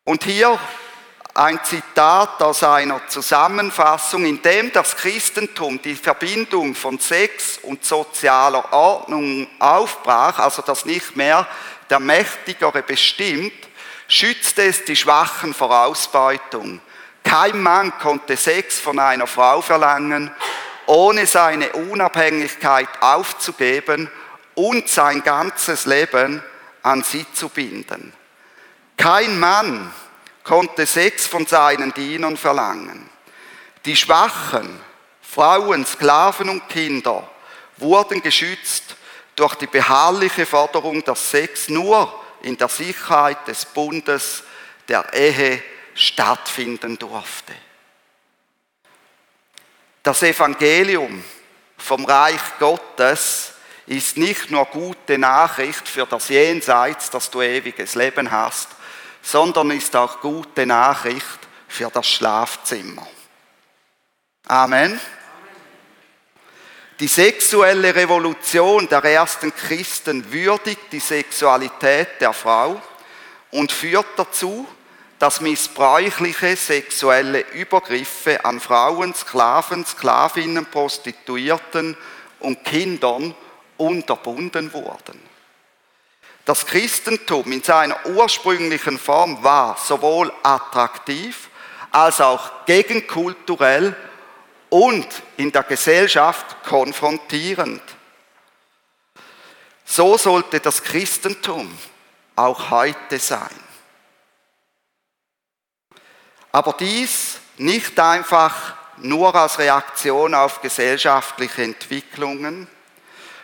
Und 0.03 0.23
hier 0.23 0.57
ein 1.33 1.63
Zitat 1.63 2.41
aus 2.41 2.63
einer 2.63 3.07
Zusammenfassung, 3.07 4.25
in 4.25 4.41
dem 4.41 4.71
das 4.71 4.95
Christentum 4.95 5.79
die 5.81 5.95
Verbindung 5.95 6.73
von 6.73 6.97
Sex 6.97 7.59
und 7.61 7.85
sozialer 7.85 8.73
Ordnung 8.73 9.47
aufbrach, 9.59 10.39
also 10.39 10.63
dass 10.63 10.85
nicht 10.85 11.15
mehr 11.15 11.47
der 11.89 11.99
Mächtigere 11.99 12.81
bestimmt, 12.81 13.53
schützte 14.07 14.63
es 14.63 14.85
die 14.85 14.95
Schwachen 14.95 15.53
vor 15.53 15.85
Ausbeutung. 15.85 16.81
Kein 17.23 17.61
Mann 17.61 17.93
konnte 17.99 18.37
Sex 18.37 18.79
von 18.79 18.97
einer 18.97 19.27
Frau 19.27 19.61
verlangen, 19.61 20.31
ohne 20.87 21.25
seine 21.25 21.73
Unabhängigkeit 21.73 22.89
aufzugeben 23.01 24.09
und 24.57 24.89
sein 24.89 25.21
ganzes 25.21 25.85
Leben 25.85 26.43
an 26.81 27.03
sie 27.03 27.25
zu 27.31 27.47
binden. 27.49 28.11
Kein 28.97 29.39
Mann 29.39 29.93
konnte 30.43 30.87
Sex 30.87 31.27
von 31.27 31.45
seinen 31.45 31.93
Dienern 31.93 32.37
verlangen. 32.37 33.07
Die 33.85 33.95
Schwachen, 33.95 34.67
Frauen, 35.21 35.85
Sklaven 35.85 36.49
und 36.49 36.67
Kinder 36.69 37.29
wurden 37.77 38.23
geschützt 38.23 38.95
durch 39.35 39.53
die 39.55 39.67
beharrliche 39.67 40.47
Forderung, 40.47 41.03
dass 41.03 41.29
Sex 41.29 41.69
nur 41.69 42.11
in 42.41 42.57
der 42.57 42.69
Sicherheit 42.69 43.47
des 43.47 43.63
Bundes 43.63 44.43
der 44.87 45.13
Ehe 45.13 45.61
stattfinden 45.93 46.97
durfte. 46.97 47.53
Das 50.01 50.23
Evangelium 50.23 51.23
vom 51.77 52.05
Reich 52.05 52.41
Gottes 52.57 53.53
ist 53.87 54.17
nicht 54.17 54.51
nur 54.51 54.65
gute 54.65 55.17
Nachricht 55.17 55.87
für 55.87 56.05
das 56.05 56.27
Jenseits, 56.27 57.09
dass 57.09 57.31
du 57.31 57.41
ewiges 57.41 57.95
Leben 57.95 58.29
hast, 58.29 58.67
sondern 59.21 59.71
ist 59.71 59.95
auch 59.95 60.19
gute 60.19 60.65
Nachricht 60.65 61.39
für 61.67 61.89
das 61.89 62.07
Schlafzimmer. 62.07 63.07
Amen. 64.45 64.99
Die 66.99 67.07
sexuelle 67.07 67.95
Revolution 67.95 68.89
der 68.89 69.03
ersten 69.03 69.53
Christen 69.55 70.31
würdigt 70.31 70.91
die 70.91 70.99
Sexualität 70.99 72.19
der 72.19 72.33
Frau 72.33 72.81
und 73.51 73.71
führt 73.71 74.07
dazu, 74.17 74.67
dass 75.19 75.41
missbräuchliche 75.41 76.55
sexuelle 76.55 77.41
Übergriffe 77.51 78.43
an 78.43 78.59
Frauen, 78.59 79.13
Sklaven, 79.13 79.85
Sklavinnen, 79.85 80.65
Prostituierten 80.65 81.95
und 82.39 82.63
Kindern 82.65 83.35
unterbunden 83.77 84.73
wurden. 84.73 85.21
Das 86.45 86.65
Christentum 86.65 87.51
in 87.51 87.61
seiner 87.61 88.05
ursprünglichen 88.05 88.97
Form 88.97 89.43
war 89.43 89.77
sowohl 89.77 90.31
attraktiv 90.43 91.49
als 91.91 92.21
auch 92.21 92.65
gegenkulturell 92.65 93.95
und 94.69 95.07
in 95.37 95.51
der 95.51 95.63
Gesellschaft 95.63 96.63
konfrontierend. 96.63 97.81
So 99.85 100.17
sollte 100.17 100.59
das 100.59 100.83
Christentum 100.83 101.77
auch 102.35 102.69
heute 102.69 103.19
sein. 103.19 103.67
Aber 106.51 106.73
dies 106.73 107.39
nicht 107.57 107.99
einfach 107.99 108.75
nur 108.97 109.33
als 109.35 109.59
Reaktion 109.59 110.33
auf 110.33 110.61
gesellschaftliche 110.61 111.63
Entwicklungen, 111.63 112.67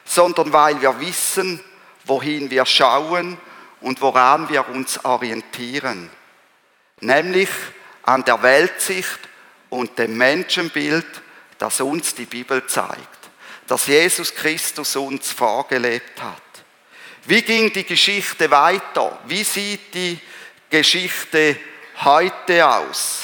sondern 0.06 0.52
weil 0.54 0.82
wir 0.82 1.00
wissen, 1.00 1.64
wohin 2.06 2.50
wir 2.50 2.66
schauen 2.66 3.38
und 3.82 4.02
woran 4.02 4.50
wir 4.50 4.68
uns 4.70 5.04
orientieren, 5.06 6.10
nämlich 7.00 7.50
an 8.04 8.24
der 8.26 8.42
Weltsicht 8.42 9.20
und 9.70 9.98
dem 9.98 10.18
Menschenbild, 10.18 11.06
das 11.58 11.80
uns 11.82 12.16
die 12.16 12.26
Bibel 12.26 12.66
zeigt, 12.68 13.30
das 13.68 13.88
Jesus 13.88 14.34
Christus 14.36 14.96
uns 14.96 15.32
vorgelebt 15.32 16.22
hat. 16.22 16.42
Wie 17.26 17.42
ging 17.42 17.72
die 17.72 17.86
Geschichte 17.86 18.52
weiter? 18.52 19.18
Wie 19.26 19.44
sieht 19.44 19.94
die 19.94 20.20
Geschichte 20.70 21.58
heute 22.04 22.68
aus? 22.68 23.24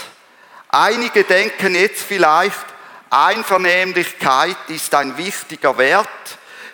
Einige 0.69 1.23
denken 1.23 1.75
jetzt 1.75 2.03
vielleicht, 2.03 2.65
Einvernehmlichkeit 3.09 4.57
ist 4.69 4.93
ein 4.93 5.17
wichtiger 5.17 5.77
Wert, 5.77 6.07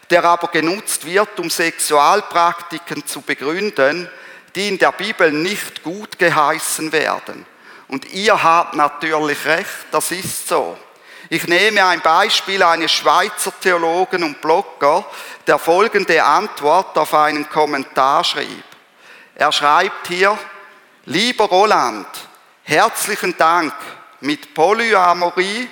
der 0.10 0.24
aber 0.24 0.48
genutzt 0.48 1.06
wird, 1.06 1.40
um 1.40 1.50
Sexualpraktiken 1.50 3.06
zu 3.06 3.22
begründen, 3.22 4.10
die 4.56 4.68
in 4.70 4.78
der 4.78 4.92
Bibel 4.92 5.32
nicht 5.32 5.84
gut 5.84 6.18
geheißen 6.18 6.92
werden. 6.92 7.46
Und 7.88 8.12
ihr 8.14 8.42
habt 8.42 8.76
natürlich 8.76 9.46
recht, 9.46 9.88
das 9.92 10.12
ist 10.12 10.48
so. 10.48 10.78
Ich 11.30 11.48
nehme 11.48 11.84
ein 11.86 12.02
Beispiel 12.02 12.62
eines 12.62 12.92
Schweizer 12.92 13.52
Theologen 13.60 14.24
und 14.24 14.42
Blogger, 14.42 15.06
der 15.48 15.58
folgende 15.58 16.24
Antwort 16.24 16.98
auf 16.98 17.14
einen 17.14 17.50
Kommentar 17.50 18.24
schrieb. 18.24 18.64
Er 19.34 19.52
schreibt 19.52 20.08
hier, 20.08 20.38
lieber 21.06 21.46
Roland, 21.46 22.08
herzlichen 22.64 23.36
Dank 23.38 23.74
mit 24.22 24.54
Polyamorie, 24.54 25.68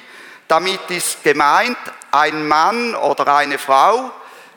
damit 0.48 0.90
ist 0.90 1.24
gemeint, 1.24 1.78
ein 2.12 2.48
Mann 2.48 2.96
oder 2.96 3.36
eine 3.36 3.58
Frau 3.58 4.12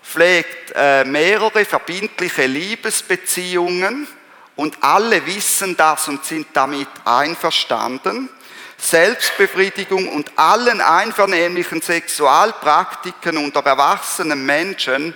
pflegt 0.09 0.73
äh, 0.75 1.05
mehrere 1.05 1.65
verbindliche 1.65 2.47
Liebesbeziehungen 2.47 4.07
und 4.55 4.83
alle 4.83 5.27
wissen 5.27 5.77
das 5.77 6.09
und 6.09 6.25
sind 6.25 6.49
damit 6.53 6.89
einverstanden. 7.05 8.31
Selbstbefriedigung 8.79 10.09
und 10.09 10.39
allen 10.39 10.81
einvernehmlichen 10.81 11.83
Sexualpraktiken 11.83 13.39
unter 13.39 13.65
erwachsenen 13.65 14.45
Menschen 14.45 15.15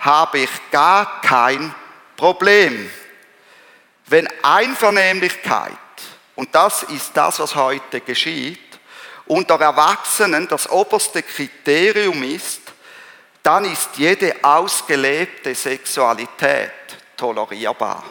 habe 0.00 0.40
ich 0.40 0.50
gar 0.70 1.20
kein 1.22 1.74
Problem. 2.16 2.90
Wenn 4.06 4.28
Einvernehmlichkeit, 4.42 5.72
und 6.34 6.54
das 6.54 6.82
ist 6.84 7.12
das, 7.14 7.38
was 7.38 7.54
heute 7.54 8.00
geschieht, 8.00 8.60
unter 9.26 9.60
Erwachsenen 9.60 10.46
das 10.46 10.68
oberste 10.68 11.22
Kriterium 11.22 12.22
ist, 12.22 12.65
dann 13.46 13.64
ist 13.64 13.96
jede 13.96 14.34
ausgelebte 14.42 15.54
Sexualität 15.54 16.72
tolerierbar. 17.16 18.02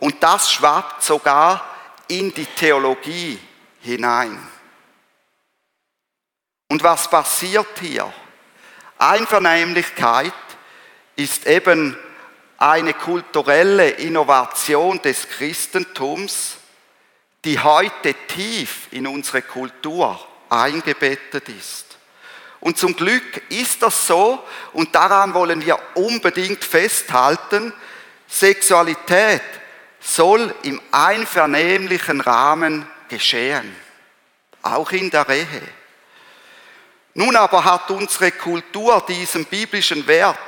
Und 0.00 0.20
das 0.20 0.52
schwappt 0.52 1.04
sogar 1.04 1.64
in 2.08 2.34
die 2.34 2.46
Theologie 2.46 3.38
hinein. 3.80 4.44
Und 6.68 6.82
was 6.82 7.08
passiert 7.08 7.78
hier? 7.78 8.12
Einvernehmlichkeit 8.98 10.32
ist 11.14 11.46
eben 11.46 11.96
eine 12.58 12.92
kulturelle 12.92 13.90
Innovation 13.90 15.00
des 15.00 15.28
Christentums, 15.28 16.56
die 17.44 17.60
heute 17.60 18.14
tief 18.26 18.88
in 18.90 19.06
unsere 19.06 19.42
Kultur 19.42 20.18
eingebettet 20.48 21.48
ist. 21.50 21.93
Und 22.64 22.78
zum 22.78 22.96
Glück 22.96 23.42
ist 23.50 23.82
das 23.82 24.06
so 24.06 24.42
und 24.72 24.94
daran 24.94 25.34
wollen 25.34 25.62
wir 25.66 25.78
unbedingt 25.96 26.64
festhalten. 26.64 27.74
Sexualität 28.26 29.42
soll 30.00 30.54
im 30.62 30.80
einvernehmlichen 30.90 32.22
Rahmen 32.22 32.86
geschehen, 33.10 33.76
auch 34.62 34.90
in 34.92 35.10
der 35.10 35.28
Ehe. 35.28 35.46
Nun 37.12 37.36
aber 37.36 37.64
hat 37.64 37.90
unsere 37.90 38.32
Kultur 38.32 39.04
diesen 39.06 39.44
biblischen 39.44 40.06
Wert 40.06 40.38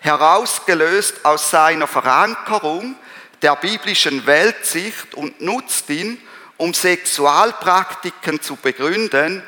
herausgelöst 0.00 1.24
aus 1.24 1.50
seiner 1.50 1.86
Verankerung 1.86 2.94
der 3.40 3.56
biblischen 3.56 4.26
Weltsicht 4.26 5.14
und 5.14 5.40
nutzt 5.40 5.88
ihn, 5.88 6.20
um 6.58 6.74
Sexualpraktiken 6.74 8.42
zu 8.42 8.56
begründen, 8.56 9.42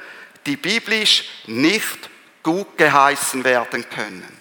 die 0.46 0.56
biblisch 0.56 1.24
nicht 1.46 2.08
gut 2.42 2.78
geheißen 2.78 3.42
werden 3.44 3.88
können. 3.90 4.40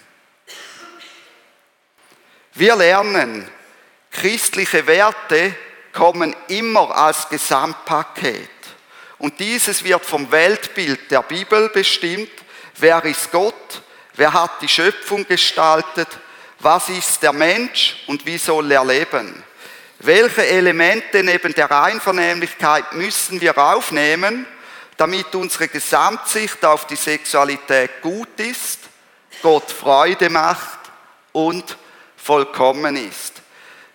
Wir 2.54 2.76
lernen, 2.76 3.46
christliche 4.10 4.86
Werte 4.86 5.54
kommen 5.92 6.34
immer 6.48 6.96
als 6.96 7.28
Gesamtpaket. 7.28 8.48
Und 9.18 9.38
dieses 9.40 9.82
wird 9.82 10.04
vom 10.04 10.30
Weltbild 10.30 11.10
der 11.10 11.22
Bibel 11.22 11.68
bestimmt. 11.70 12.30
Wer 12.76 13.04
ist 13.04 13.32
Gott? 13.32 13.82
Wer 14.14 14.32
hat 14.32 14.62
die 14.62 14.68
Schöpfung 14.68 15.26
gestaltet? 15.26 16.08
Was 16.60 16.88
ist 16.88 17.22
der 17.22 17.32
Mensch 17.32 18.04
und 18.06 18.24
wie 18.24 18.38
soll 18.38 18.70
er 18.70 18.84
leben? 18.84 19.42
Welche 19.98 20.46
Elemente 20.46 21.22
neben 21.22 21.54
der 21.54 21.70
Einvernehmlichkeit 21.70 22.92
müssen 22.92 23.40
wir 23.40 23.56
aufnehmen, 23.56 24.46
damit 24.96 25.34
unsere 25.34 25.68
Gesamtsicht 25.68 26.64
auf 26.64 26.86
die 26.86 26.96
Sexualität 26.96 28.02
gut 28.02 28.38
ist, 28.38 28.80
Gott 29.42 29.70
Freude 29.70 30.30
macht 30.30 30.78
und 31.32 31.76
vollkommen 32.16 32.96
ist? 32.96 33.34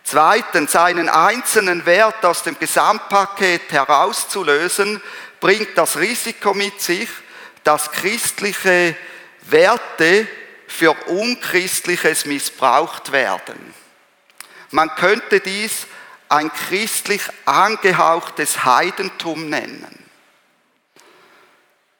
Zweitens, 0.03 0.75
einen 0.75 1.09
einzelnen 1.09 1.85
Wert 1.85 2.25
aus 2.25 2.43
dem 2.43 2.57
Gesamtpaket 2.59 3.71
herauszulösen, 3.71 5.01
bringt 5.39 5.77
das 5.77 5.97
Risiko 5.97 6.53
mit 6.53 6.81
sich, 6.81 7.09
dass 7.63 7.91
christliche 7.91 8.95
Werte 9.43 10.27
für 10.67 10.93
Unchristliches 11.07 12.25
missbraucht 12.25 13.11
werden. 13.11 13.73
Man 14.71 14.93
könnte 14.95 15.39
dies 15.39 15.87
ein 16.29 16.51
christlich 16.53 17.21
angehauchtes 17.45 18.63
Heidentum 18.63 19.49
nennen. 19.49 20.01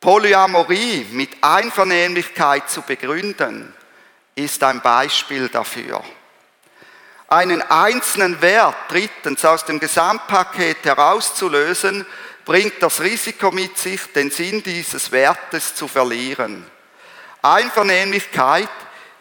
Polyamorie 0.01 1.05
mit 1.11 1.29
Einvernehmlichkeit 1.41 2.67
zu 2.67 2.81
begründen, 2.81 3.71
ist 4.33 4.63
ein 4.63 4.81
Beispiel 4.81 5.47
dafür. 5.47 6.03
Einen 7.27 7.61
einzelnen 7.61 8.41
Wert 8.41 8.75
drittens 8.89 9.45
aus 9.45 9.63
dem 9.63 9.79
Gesamtpaket 9.79 10.83
herauszulösen, 10.83 12.03
bringt 12.45 12.81
das 12.81 12.99
Risiko 12.99 13.51
mit 13.51 13.77
sich, 13.77 14.01
den 14.11 14.31
Sinn 14.31 14.63
dieses 14.63 15.11
Wertes 15.11 15.75
zu 15.75 15.87
verlieren. 15.87 16.65
Einvernehmlichkeit 17.43 18.69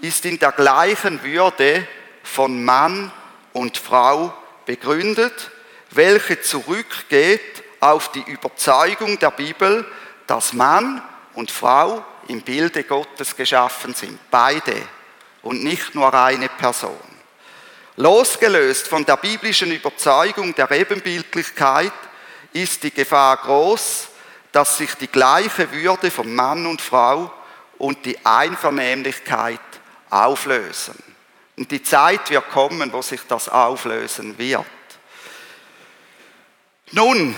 ist 0.01 0.25
in 0.25 0.39
der 0.39 0.53
gleichen 0.53 1.23
Würde 1.23 1.87
von 2.23 2.65
Mann 2.65 3.13
und 3.53 3.77
Frau 3.77 4.33
begründet, 4.65 5.51
welche 5.91 6.41
zurückgeht 6.41 7.63
auf 7.81 8.13
die 8.13 8.23
Überzeugung 8.23 9.19
der 9.19 9.31
Bibel, 9.31 9.85
dass 10.31 10.53
Mann 10.53 11.03
und 11.35 11.51
Frau 11.51 12.05
im 12.29 12.43
Bilde 12.43 12.85
Gottes 12.85 13.35
geschaffen 13.35 13.95
sind, 13.95 14.17
beide 14.31 14.77
und 15.43 15.65
nicht 15.65 15.97
nur 15.97 16.15
eine 16.15 16.49
Person. 16.49 16.97
Losgelöst 17.97 18.87
von 18.87 19.05
der 19.05 19.17
biblischen 19.17 19.73
Überzeugung 19.73 20.55
der 20.55 20.71
Ebenbildlichkeit 20.71 21.93
ist 22.53 22.81
die 22.85 22.93
Gefahr 22.93 23.39
groß, 23.39 24.07
dass 24.53 24.79
sich 24.79 24.95
die 24.95 25.09
gleiche 25.09 25.73
Würde 25.73 26.13
von 26.13 26.33
Mann 26.33 26.65
und 26.65 26.81
Frau 26.81 27.33
und 27.79 28.07
die 28.07 28.25
Einvernehmlichkeit 28.25 29.59
auflösen. 30.11 31.03
Und 31.57 31.73
die 31.73 31.83
Zeit 31.83 32.31
wird 32.31 32.49
kommen, 32.51 32.93
wo 32.93 33.03
sich 33.03 33.23
das 33.27 33.49
auflösen 33.49 34.39
wird. 34.39 34.65
Nun 36.93 37.35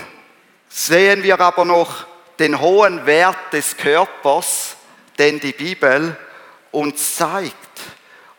sehen 0.69 1.23
wir 1.23 1.39
aber 1.39 1.65
noch 1.65 2.12
den 2.39 2.59
hohen 2.59 3.05
Wert 3.05 3.53
des 3.53 3.77
Körpers, 3.77 4.75
den 5.17 5.39
die 5.39 5.51
Bibel 5.51 6.17
uns 6.71 7.15
zeigt. 7.15 7.55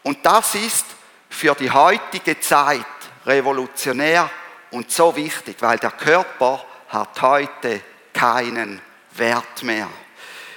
Und 0.02 0.24
das 0.26 0.54
ist 0.54 0.84
für 1.30 1.54
die 1.54 1.70
heutige 1.70 2.38
Zeit 2.40 2.84
revolutionär 3.26 4.28
und 4.70 4.90
so 4.90 5.14
wichtig, 5.16 5.56
weil 5.60 5.78
der 5.78 5.92
Körper 5.92 6.64
hat 6.88 7.20
heute 7.22 7.80
keinen 8.12 8.80
Wert 9.16 9.62
mehr. 9.62 9.88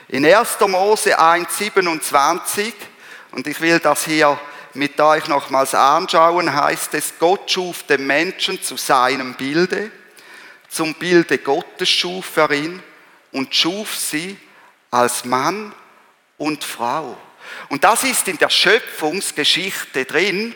In 0.09 0.25
1. 0.25 0.59
Mose 0.67 1.19
1,27, 1.19 2.73
und 3.31 3.45
ich 3.45 3.59
will 3.61 3.79
das 3.79 4.05
hier 4.05 4.39
mit 4.73 4.99
euch 4.99 5.27
nochmals 5.27 5.75
anschauen, 5.75 6.53
heißt 6.53 6.93
es, 6.93 7.13
Gott 7.19 7.49
schuf 7.51 7.83
den 7.83 8.05
Menschen 8.07 8.61
zu 8.61 8.77
seinem 8.77 9.33
Bilde, 9.35 9.91
zum 10.69 10.93
Bilde 10.95 11.37
Gottes 11.39 11.89
schuf 11.89 12.37
er 12.37 12.51
ihn 12.51 12.81
und 13.31 13.53
schuf 13.53 13.95
sie 13.95 14.37
als 14.91 15.25
Mann 15.25 15.73
und 16.37 16.63
Frau. 16.63 17.17
Und 17.69 17.83
das 17.83 18.03
ist 18.03 18.27
in 18.27 18.37
der 18.37 18.49
Schöpfungsgeschichte 18.49 20.05
drin, 20.05 20.55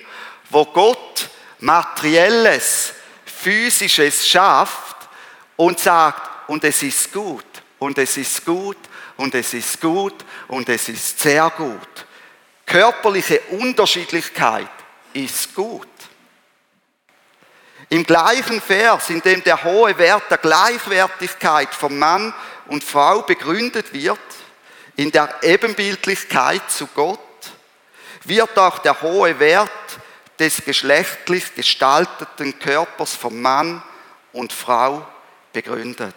wo 0.50 0.66
Gott 0.66 1.30
materielles 1.60 2.94
physisches 3.26 4.28
schafft 4.28 4.96
und 5.56 5.80
sagt, 5.80 6.50
und 6.50 6.64
es 6.64 6.84
ist 6.84 7.12
gut, 7.12 7.46
und 7.80 7.98
es 7.98 8.18
ist 8.18 8.46
gut, 8.46 8.78
und 9.18 9.34
es 9.36 9.54
ist 9.54 9.80
gut, 9.80 10.26
und 10.48 10.68
es 10.70 10.90
ist 10.90 11.20
sehr 11.20 11.50
gut. 11.52 12.06
Körperliche 12.66 13.40
Unterschiedlichkeit 13.52 14.70
ist 15.14 15.54
gut. 15.54 15.88
Im 17.90 18.06
gleichen 18.06 18.62
Vers, 18.62 19.10
in 19.10 19.22
dem 19.22 19.44
der 19.44 19.64
hohe 19.64 19.98
Wert 19.98 20.24
der 20.30 20.38
Gleichwertigkeit 20.38 21.74
von 21.74 22.00
Mann 22.00 22.34
und 22.72 22.86
Frau 22.86 23.22
begründet 23.24 23.94
wird, 23.94 24.18
in 24.96 25.12
der 25.12 25.44
Ebenbildlichkeit 25.44 26.72
zu 26.72 26.88
Gott, 26.88 27.20
wird 28.24 28.58
auch 28.58 28.80
der 28.80 29.02
hohe 29.02 29.38
Wert 29.40 29.70
des 30.40 30.64
geschlechtlich 30.64 31.54
gestalteten 31.54 32.58
Körpers 32.60 33.14
von 33.14 33.42
Mann 33.42 33.84
und 34.32 34.54
Frau 34.54 35.06
begründet. 35.52 36.16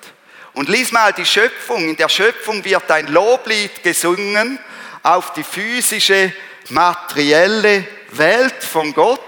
Und 0.52 0.68
lies 0.68 0.92
mal 0.92 1.12
die 1.12 1.26
Schöpfung. 1.26 1.88
In 1.88 1.96
der 1.96 2.08
Schöpfung 2.08 2.64
wird 2.64 2.88
ein 2.88 3.08
Loblied 3.08 3.82
gesungen 3.82 4.60
auf 5.02 5.32
die 5.32 5.42
physische, 5.42 6.32
materielle 6.68 7.84
Welt 8.12 8.62
von 8.62 8.94
Gott. 8.94 9.20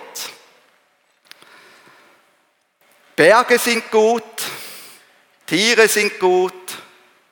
Berge 3.16 3.58
sind 3.58 3.90
gut, 3.90 4.22
Tiere 5.44 5.88
sind 5.88 6.20
gut, 6.20 6.54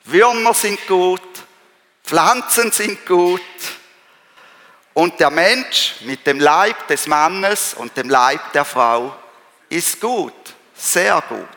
Würmer 0.04 0.54
sind 0.54 0.86
gut, 0.86 1.22
Pflanzen 2.04 2.70
sind 2.70 3.04
gut, 3.06 3.40
und 4.94 5.18
der 5.18 5.30
Mensch 5.30 5.96
mit 6.00 6.26
dem 6.26 6.38
Leib 6.38 6.86
des 6.86 7.06
Mannes 7.08 7.74
und 7.74 7.96
dem 7.96 8.08
Leib 8.08 8.52
der 8.52 8.64
Frau 8.64 9.14
ist 9.68 10.00
gut, 10.00 10.54
sehr 10.74 11.20
gut. 11.28 11.48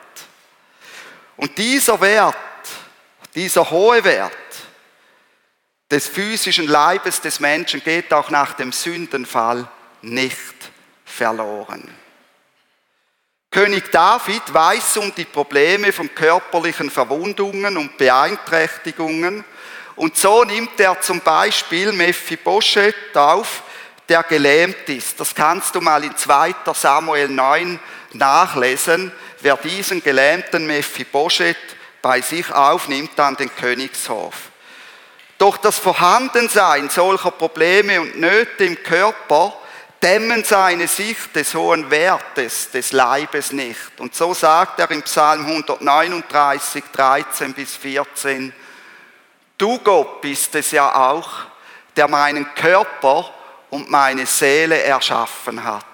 Und 1.37 1.55
dieser 1.57 2.01
Wert, 2.01 2.35
dieser 3.35 3.69
hohe 3.69 4.03
Wert 4.03 4.33
des 5.89 6.07
physischen 6.07 6.67
Leibes 6.67 7.21
des 7.21 7.39
Menschen 7.39 7.83
geht 7.83 8.11
auch 8.11 8.31
nach 8.31 8.53
dem 8.53 8.71
Sündenfall 8.71 9.69
nicht 10.01 10.71
verloren. 11.05 11.87
König 13.49 13.91
David 13.91 14.41
weiß 14.53 14.97
um 14.97 15.13
die 15.15 15.25
Probleme 15.25 15.91
von 15.91 16.13
körperlichen 16.13 16.91
Verwundungen 16.91 17.77
und 17.77 17.97
Beeinträchtigungen 17.97 19.43
und 19.97 20.15
so 20.15 20.43
nimmt 20.43 20.79
er 20.79 21.01
zum 21.01 21.21
Beispiel 21.21 21.91
Mephibosheth 21.91 23.17
auf, 23.17 23.63
der 24.07 24.21
gelähmt 24.23 24.87
ist. 24.87 25.19
Das 25.19 25.33
kannst 25.33 25.73
du 25.73 25.81
mal 25.81 26.03
in 26.03 26.15
2. 26.15 26.53
Samuel 26.73 27.29
9 27.29 27.79
nachlesen, 28.13 29.11
wer 29.41 29.57
diesen 29.57 30.03
gelähmten 30.03 30.67
Mephibosheth 30.67 31.57
bei 32.03 32.21
sich 32.21 32.51
aufnimmt 32.51 33.19
an 33.19 33.35
den 33.37 33.53
Königshof. 33.55 34.35
Doch 35.39 35.57
das 35.57 35.79
Vorhandensein 35.79 36.89
solcher 36.89 37.31
Probleme 37.31 38.01
und 38.01 38.19
Nöte 38.19 38.65
im 38.65 38.81
Körper 38.83 39.53
dämmen 40.01 40.43
seine 40.43 40.87
Sicht 40.87 41.35
des 41.35 41.53
hohen 41.55 41.89
Wertes 41.89 42.71
des 42.71 42.91
Leibes 42.91 43.51
nicht. 43.51 43.99
Und 43.99 44.15
so 44.15 44.33
sagt 44.33 44.79
er 44.79 44.89
im 44.91 45.01
Psalm 45.03 45.45
139, 45.45 46.83
13 46.93 47.53
bis 47.53 47.75
14, 47.75 48.53
Du 49.57 49.79
Gott 49.79 50.21
bist 50.21 50.53
es 50.53 50.71
ja 50.71 50.93
auch, 51.09 51.29
der 51.95 52.07
meinen 52.07 52.53
Körper 52.53 53.33
und 53.71 53.89
meine 53.89 54.27
Seele 54.27 54.83
erschaffen 54.83 55.63
hat. 55.63 55.85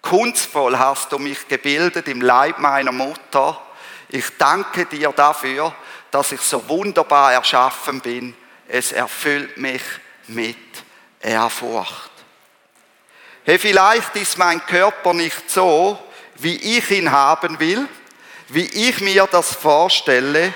Kunstvoll 0.00 0.78
hast 0.78 1.12
du 1.12 1.18
mich 1.18 1.46
gebildet 1.46 2.08
im 2.08 2.22
Leib 2.22 2.58
meiner 2.58 2.92
Mutter. 2.92 3.60
Ich 4.08 4.24
danke 4.38 4.86
dir 4.86 5.12
dafür, 5.12 5.74
dass 6.10 6.32
ich 6.32 6.40
so 6.40 6.66
wunderbar 6.68 7.34
erschaffen 7.34 8.00
bin. 8.00 8.34
Es 8.68 8.92
erfüllt 8.92 9.58
mich 9.58 9.82
mit 10.28 10.56
Ehrfurcht. 11.20 12.15
Hey, 13.46 13.58
vielleicht 13.60 14.16
ist 14.16 14.36
mein 14.38 14.64
Körper 14.66 15.14
nicht 15.14 15.48
so, 15.48 15.98
wie 16.34 16.56
ich 16.56 16.90
ihn 16.90 17.10
haben 17.10 17.58
will, 17.60 17.88
wie 18.48 18.66
ich 18.66 19.00
mir 19.00 19.26
das 19.30 19.54
vorstelle, 19.54 20.52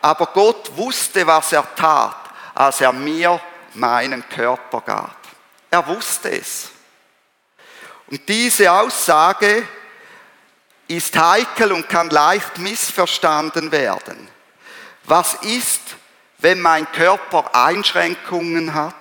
aber 0.00 0.26
Gott 0.26 0.74
wusste, 0.74 1.26
was 1.26 1.52
er 1.52 1.74
tat, 1.74 2.16
als 2.54 2.80
er 2.80 2.92
mir 2.92 3.38
meinen 3.74 4.26
Körper 4.28 4.80
gab. 4.80 5.16
Er 5.70 5.86
wusste 5.86 6.30
es. 6.30 6.70
Und 8.06 8.26
diese 8.26 8.72
Aussage 8.72 9.68
ist 10.88 11.16
heikel 11.16 11.72
und 11.72 11.88
kann 11.88 12.08
leicht 12.08 12.58
missverstanden 12.58 13.70
werden. 13.70 14.28
Was 15.04 15.34
ist, 15.34 15.82
wenn 16.38 16.60
mein 16.60 16.90
Körper 16.90 17.54
Einschränkungen 17.54 18.72
hat? 18.74 18.94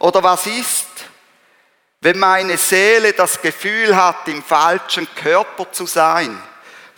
Oder 0.00 0.22
was 0.22 0.46
ist, 0.46 0.87
wenn 2.00 2.18
meine 2.18 2.56
Seele 2.56 3.12
das 3.12 3.40
Gefühl 3.40 3.94
hat, 3.96 4.28
im 4.28 4.42
falschen 4.42 5.08
Körper 5.14 5.70
zu 5.72 5.86
sein? 5.86 6.40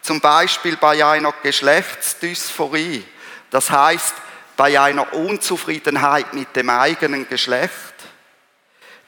Zum 0.02 0.20
Beispiel 0.20 0.76
bei 0.76 1.04
einer 1.04 1.32
Geschlechtsdysphorie, 1.42 3.04
das 3.50 3.70
heißt 3.70 4.14
bei 4.56 4.80
einer 4.80 5.12
Unzufriedenheit 5.12 6.32
mit 6.34 6.54
dem 6.56 6.70
eigenen 6.70 7.28
Geschlecht. 7.28 7.72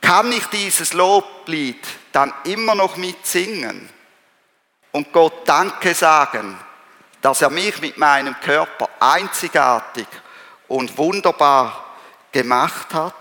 Kann 0.00 0.32
ich 0.32 0.46
dieses 0.46 0.92
Loblied 0.92 1.86
dann 2.12 2.32
immer 2.44 2.74
noch 2.74 2.96
mitsingen? 2.96 3.88
und 4.92 5.12
Gott 5.12 5.48
Danke 5.48 5.94
sagen, 5.94 6.56
dass 7.20 7.42
er 7.42 7.50
mich 7.50 7.80
mit 7.80 7.96
meinem 7.96 8.38
Körper 8.40 8.88
einzigartig 9.00 10.06
und 10.68 10.96
wunderbar 10.96 11.96
gemacht 12.30 12.92
hat. 12.94 13.14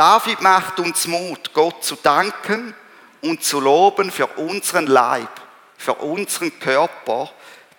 David 0.00 0.40
macht 0.40 0.80
uns 0.80 1.06
Mut, 1.06 1.52
Gott 1.52 1.84
zu 1.84 1.94
danken 1.94 2.74
und 3.20 3.44
zu 3.44 3.60
loben 3.60 4.10
für 4.10 4.28
unseren 4.28 4.86
Leib, 4.86 5.28
für 5.76 5.92
unseren 5.92 6.58
Körper, 6.58 7.30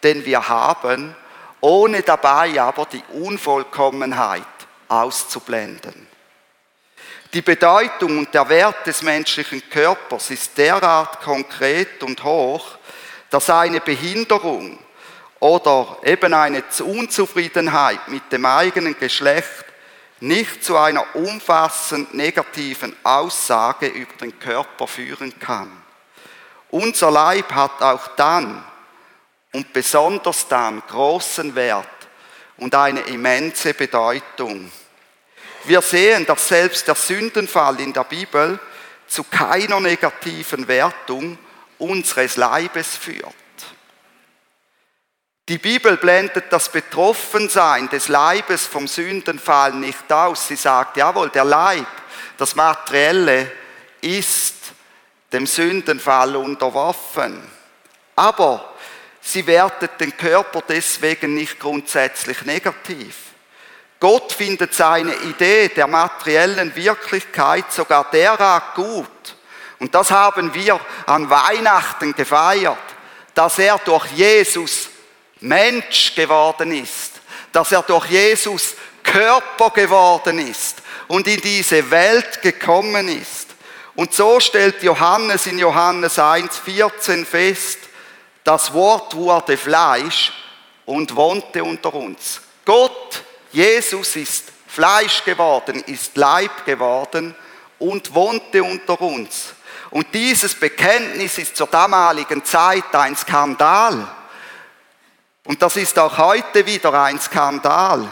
den 0.03 0.23
wir 0.23 0.47
haben, 0.47 1.15
ohne 1.62 2.03
dabei 2.03 2.62
aber 2.62 2.86
die 2.86 3.01
Unvollkommenheit 3.13 4.43
auszublenden. 4.88 6.05
Die 7.34 7.41
Bedeutung 7.41 8.19
und 8.19 8.31
der 8.36 8.47
Wert 8.49 8.86
des 8.86 9.01
menschlichen 9.01 9.67
Körpers 9.67 10.29
ist 10.29 10.55
derart 10.60 11.21
konkret 11.21 12.03
und 12.03 12.23
hoch, 12.23 12.77
dass 13.31 13.49
eine 13.49 13.81
Behinderung 13.81 14.77
oder 15.39 15.97
eben 16.03 16.36
eine 16.36 16.63
Unzufriedenheit 16.84 18.07
mit 18.10 18.31
dem 18.31 18.45
eigenen 18.45 18.95
Geschlecht 18.99 19.70
nicht 20.21 20.63
zu 20.63 20.77
einer 20.77 21.15
umfassend 21.15 22.13
negativen 22.13 22.95
Aussage 23.03 23.88
über 23.88 24.13
den 24.21 24.38
Körper 24.39 24.88
führen 24.88 25.38
kann. 25.39 25.71
Unser 26.69 27.12
Leib 27.12 27.51
hat 27.51 27.81
auch 27.81 28.07
dann 28.15 28.63
und 29.51 29.73
besonders 29.73 30.47
dann 30.47 30.81
großen 30.88 31.53
Wert 31.55 31.88
und 32.57 32.73
eine 32.73 33.01
immense 33.01 33.73
Bedeutung. 33.73 34.71
Wir 35.65 35.81
sehen, 35.81 36.25
dass 36.25 36.47
selbst 36.47 36.88
der 36.88 36.95
Sündenfall 36.95 37.79
in 37.79 37.91
der 37.91 38.03
Bibel 38.03 38.60
zu 39.07 39.23
keiner 39.23 39.79
negativen 39.79 40.67
Wertung 40.67 41.38
unseres 41.77 42.38
Leibes 42.38 42.95
führt. 42.95 43.34
Die 45.49 45.58
Bibel 45.58 45.97
blendet 45.97 46.45
das 46.51 46.69
Betroffensein 46.69 47.89
des 47.89 48.08
Leibes 48.08 48.67
vom 48.67 48.88
Sündenfall 48.88 49.73
nicht 49.73 50.12
aus. 50.12 50.47
Sie 50.47 50.56
sagt, 50.56 50.97
jawohl, 50.97 51.30
der 51.30 51.45
Leib, 51.45 51.88
das 52.38 52.56
Materielle, 52.56 53.51
ist 54.01 54.56
dem 55.34 55.47
Sündenfall 55.47 56.36
unterworfen. 56.36 57.41
Aber 58.15 58.73
sie 59.19 59.45
wertet 59.47 59.99
den 59.99 60.15
Körper 60.15 60.62
deswegen 60.67 61.34
nicht 61.34 61.60
grundsätzlich 61.60 62.43
negativ. 62.43 63.15
Gott 63.99 64.32
findet 64.34 64.73
seine 64.73 65.13
Idee 65.15 65.69
der 65.69 65.88
materiellen 65.88 66.75
Wirklichkeit 66.75 67.71
sogar 67.71 68.10
derart 68.12 68.75
gut. 68.75 69.08
Und 69.80 69.93
das 69.95 70.12
haben 70.12 70.54
wir 70.54 70.80
an 71.08 71.30
Weihnachten 71.30 72.13
gefeiert, 72.13 72.77
dass 73.34 73.60
er 73.60 73.80
durch 73.80 74.06
Jesus 74.12 74.90
Mensch 75.41 76.15
geworden 76.15 76.71
ist, 76.71 77.13
dass 77.51 77.71
er 77.71 77.82
durch 77.84 78.08
Jesus 78.08 78.75
Körper 79.04 79.71
geworden 79.71 80.39
ist 80.39 80.77
und 81.08 81.27
in 81.27 81.41
diese 81.41 81.89
Welt 81.91 82.41
gekommen 82.41 83.08
ist. 83.08 83.47
Und 83.95 84.13
so 84.13 84.39
stellt 84.39 84.82
Johannes 84.84 85.47
in 85.47 85.60
Johannes 85.60 86.17
1,14 86.17 87.25
fest, 87.25 87.80
das 88.43 88.73
Wort 88.73 89.15
wurde 89.15 89.58
Fleisch 89.58 90.32
und 90.86 91.15
wohnte 91.15 91.63
unter 91.63 91.93
uns. 91.93 92.41
Gott 92.65 93.23
Jesus 93.51 94.15
ist 94.15 94.45
Fleisch 94.67 95.23
geworden, 95.25 95.84
ist 95.86 96.15
Leib 96.15 96.65
geworden 96.65 97.36
und 97.80 98.13
wohnte 98.13 98.63
unter 98.63 98.99
uns. 99.01 99.54
Und 99.89 100.08
dieses 100.13 100.56
Bekenntnis 100.56 101.38
ist 101.38 101.58
zur 101.58 101.67
damaligen 101.67 102.45
Zeit 102.45 102.95
ein 102.95 103.15
Skandal. 103.15 104.08
Und 105.45 105.62
das 105.62 105.75
ist 105.75 105.97
auch 105.97 106.17
heute 106.17 106.65
wieder 106.65 106.93
ein 106.93 107.19
Skandal. 107.19 108.08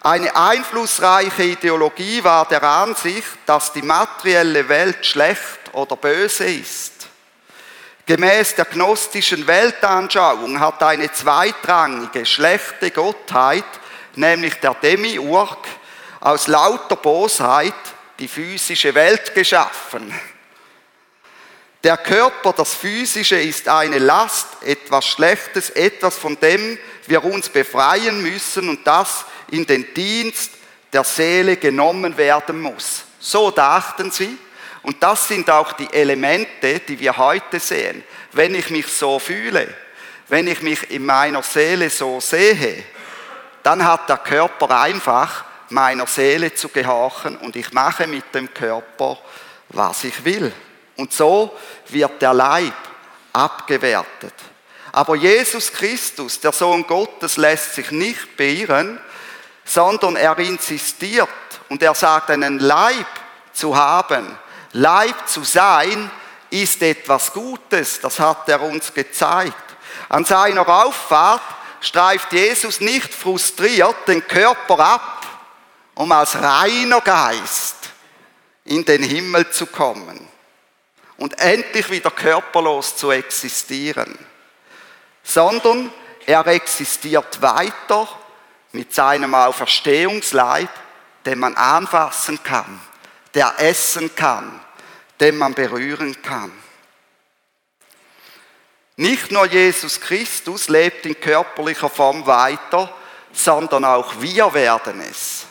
Eine 0.00 0.34
einflussreiche 0.36 1.44
Ideologie 1.44 2.22
war 2.22 2.46
der 2.46 2.62
Ansicht, 2.62 3.38
dass 3.46 3.72
die 3.72 3.82
materielle 3.82 4.68
Welt 4.68 5.06
schlecht 5.06 5.72
oder 5.72 5.96
böse 5.96 6.44
ist. 6.44 6.92
Gemäß 8.06 8.54
der 8.56 8.66
gnostischen 8.66 9.46
Weltanschauung 9.46 10.60
hat 10.60 10.82
eine 10.82 11.10
zweitrangige, 11.10 12.26
schlechte 12.26 12.90
Gottheit 12.90 13.64
nämlich 14.16 14.54
der 14.60 14.74
Demiurg, 14.74 15.66
aus 16.20 16.46
lauter 16.46 16.96
Bosheit 16.96 17.74
die 18.18 18.28
physische 18.28 18.94
Welt 18.94 19.34
geschaffen. 19.34 20.12
Der 21.84 21.98
Körper, 21.98 22.54
das 22.54 22.72
Physische, 22.72 23.36
ist 23.36 23.68
eine 23.68 23.98
Last, 23.98 24.46
etwas 24.62 25.04
Schlechtes, 25.04 25.68
etwas, 25.68 26.16
von 26.16 26.40
dem 26.40 26.78
wir 27.06 27.22
uns 27.22 27.50
befreien 27.50 28.22
müssen 28.22 28.70
und 28.70 28.86
das 28.86 29.26
in 29.50 29.66
den 29.66 29.92
Dienst 29.92 30.52
der 30.94 31.04
Seele 31.04 31.58
genommen 31.58 32.16
werden 32.16 32.58
muss. 32.62 33.02
So 33.20 33.50
dachten 33.50 34.10
sie. 34.10 34.38
Und 34.82 35.02
das 35.02 35.28
sind 35.28 35.50
auch 35.50 35.72
die 35.72 35.92
Elemente, 35.92 36.80
die 36.80 36.98
wir 36.98 37.18
heute 37.18 37.60
sehen. 37.60 38.02
Wenn 38.32 38.54
ich 38.54 38.70
mich 38.70 38.86
so 38.86 39.18
fühle, 39.18 39.68
wenn 40.28 40.48
ich 40.48 40.62
mich 40.62 40.90
in 40.90 41.04
meiner 41.04 41.42
Seele 41.42 41.90
so 41.90 42.18
sehe, 42.18 42.82
dann 43.62 43.84
hat 43.84 44.08
der 44.08 44.18
Körper 44.18 44.80
einfach 44.80 45.44
meiner 45.68 46.06
Seele 46.06 46.54
zu 46.54 46.70
gehorchen 46.70 47.36
und 47.36 47.56
ich 47.56 47.72
mache 47.72 48.06
mit 48.06 48.34
dem 48.34 48.52
Körper, 48.54 49.18
was 49.68 50.04
ich 50.04 50.24
will. 50.24 50.50
Und 50.96 51.12
so 51.12 51.56
wird 51.88 52.22
der 52.22 52.34
Leib 52.34 52.74
abgewertet. 53.32 54.34
Aber 54.92 55.16
Jesus 55.16 55.72
Christus, 55.72 56.38
der 56.38 56.52
Sohn 56.52 56.86
Gottes, 56.86 57.36
lässt 57.36 57.74
sich 57.74 57.90
nicht 57.90 58.36
beirren, 58.36 59.00
sondern 59.64 60.14
er 60.14 60.38
insistiert 60.38 61.28
und 61.68 61.82
er 61.82 61.94
sagt, 61.94 62.30
einen 62.30 62.60
Leib 62.60 63.06
zu 63.52 63.76
haben, 63.76 64.38
Leib 64.72 65.28
zu 65.28 65.42
sein, 65.42 66.10
ist 66.50 66.82
etwas 66.82 67.32
Gutes. 67.32 68.00
Das 68.00 68.20
hat 68.20 68.48
er 68.48 68.62
uns 68.62 68.92
gezeigt. 68.94 69.54
An 70.08 70.24
seiner 70.24 70.68
Auffahrt 70.68 71.42
streift 71.80 72.32
Jesus 72.32 72.80
nicht 72.80 73.12
frustriert 73.12 73.96
den 74.06 74.26
Körper 74.26 74.78
ab, 74.78 75.26
um 75.94 76.10
als 76.12 76.36
reiner 76.36 77.00
Geist 77.00 77.76
in 78.64 78.84
den 78.84 79.02
Himmel 79.02 79.50
zu 79.50 79.66
kommen 79.66 80.33
und 81.16 81.38
endlich 81.38 81.90
wieder 81.90 82.10
körperlos 82.10 82.96
zu 82.96 83.10
existieren, 83.10 84.18
sondern 85.22 85.92
er 86.26 86.46
existiert 86.46 87.40
weiter 87.42 88.08
mit 88.72 88.92
seinem 88.92 89.34
Auferstehungsleib, 89.34 90.70
den 91.24 91.38
man 91.38 91.54
anfassen 91.54 92.42
kann, 92.42 92.80
der 93.34 93.54
essen 93.58 94.14
kann, 94.14 94.60
den 95.20 95.38
man 95.38 95.54
berühren 95.54 96.20
kann. 96.22 96.52
Nicht 98.96 99.32
nur 99.32 99.46
Jesus 99.46 100.00
Christus 100.00 100.68
lebt 100.68 101.04
in 101.06 101.18
körperlicher 101.18 101.88
Form 101.88 102.26
weiter, 102.26 102.94
sondern 103.32 103.84
auch 103.84 104.20
wir 104.20 104.54
werden 104.54 105.00
es. 105.00 105.46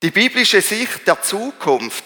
Die 0.00 0.12
biblische 0.12 0.62
Sicht 0.62 1.08
der 1.08 1.20
Zukunft 1.22 2.04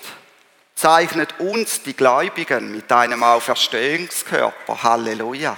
zeichnet 0.75 1.39
uns, 1.41 1.83
die 1.83 1.93
Gläubigen, 1.93 2.73
mit 2.73 2.91
einem 2.91 3.23
Auferstehungskörper. 3.23 4.83
Halleluja. 4.83 5.55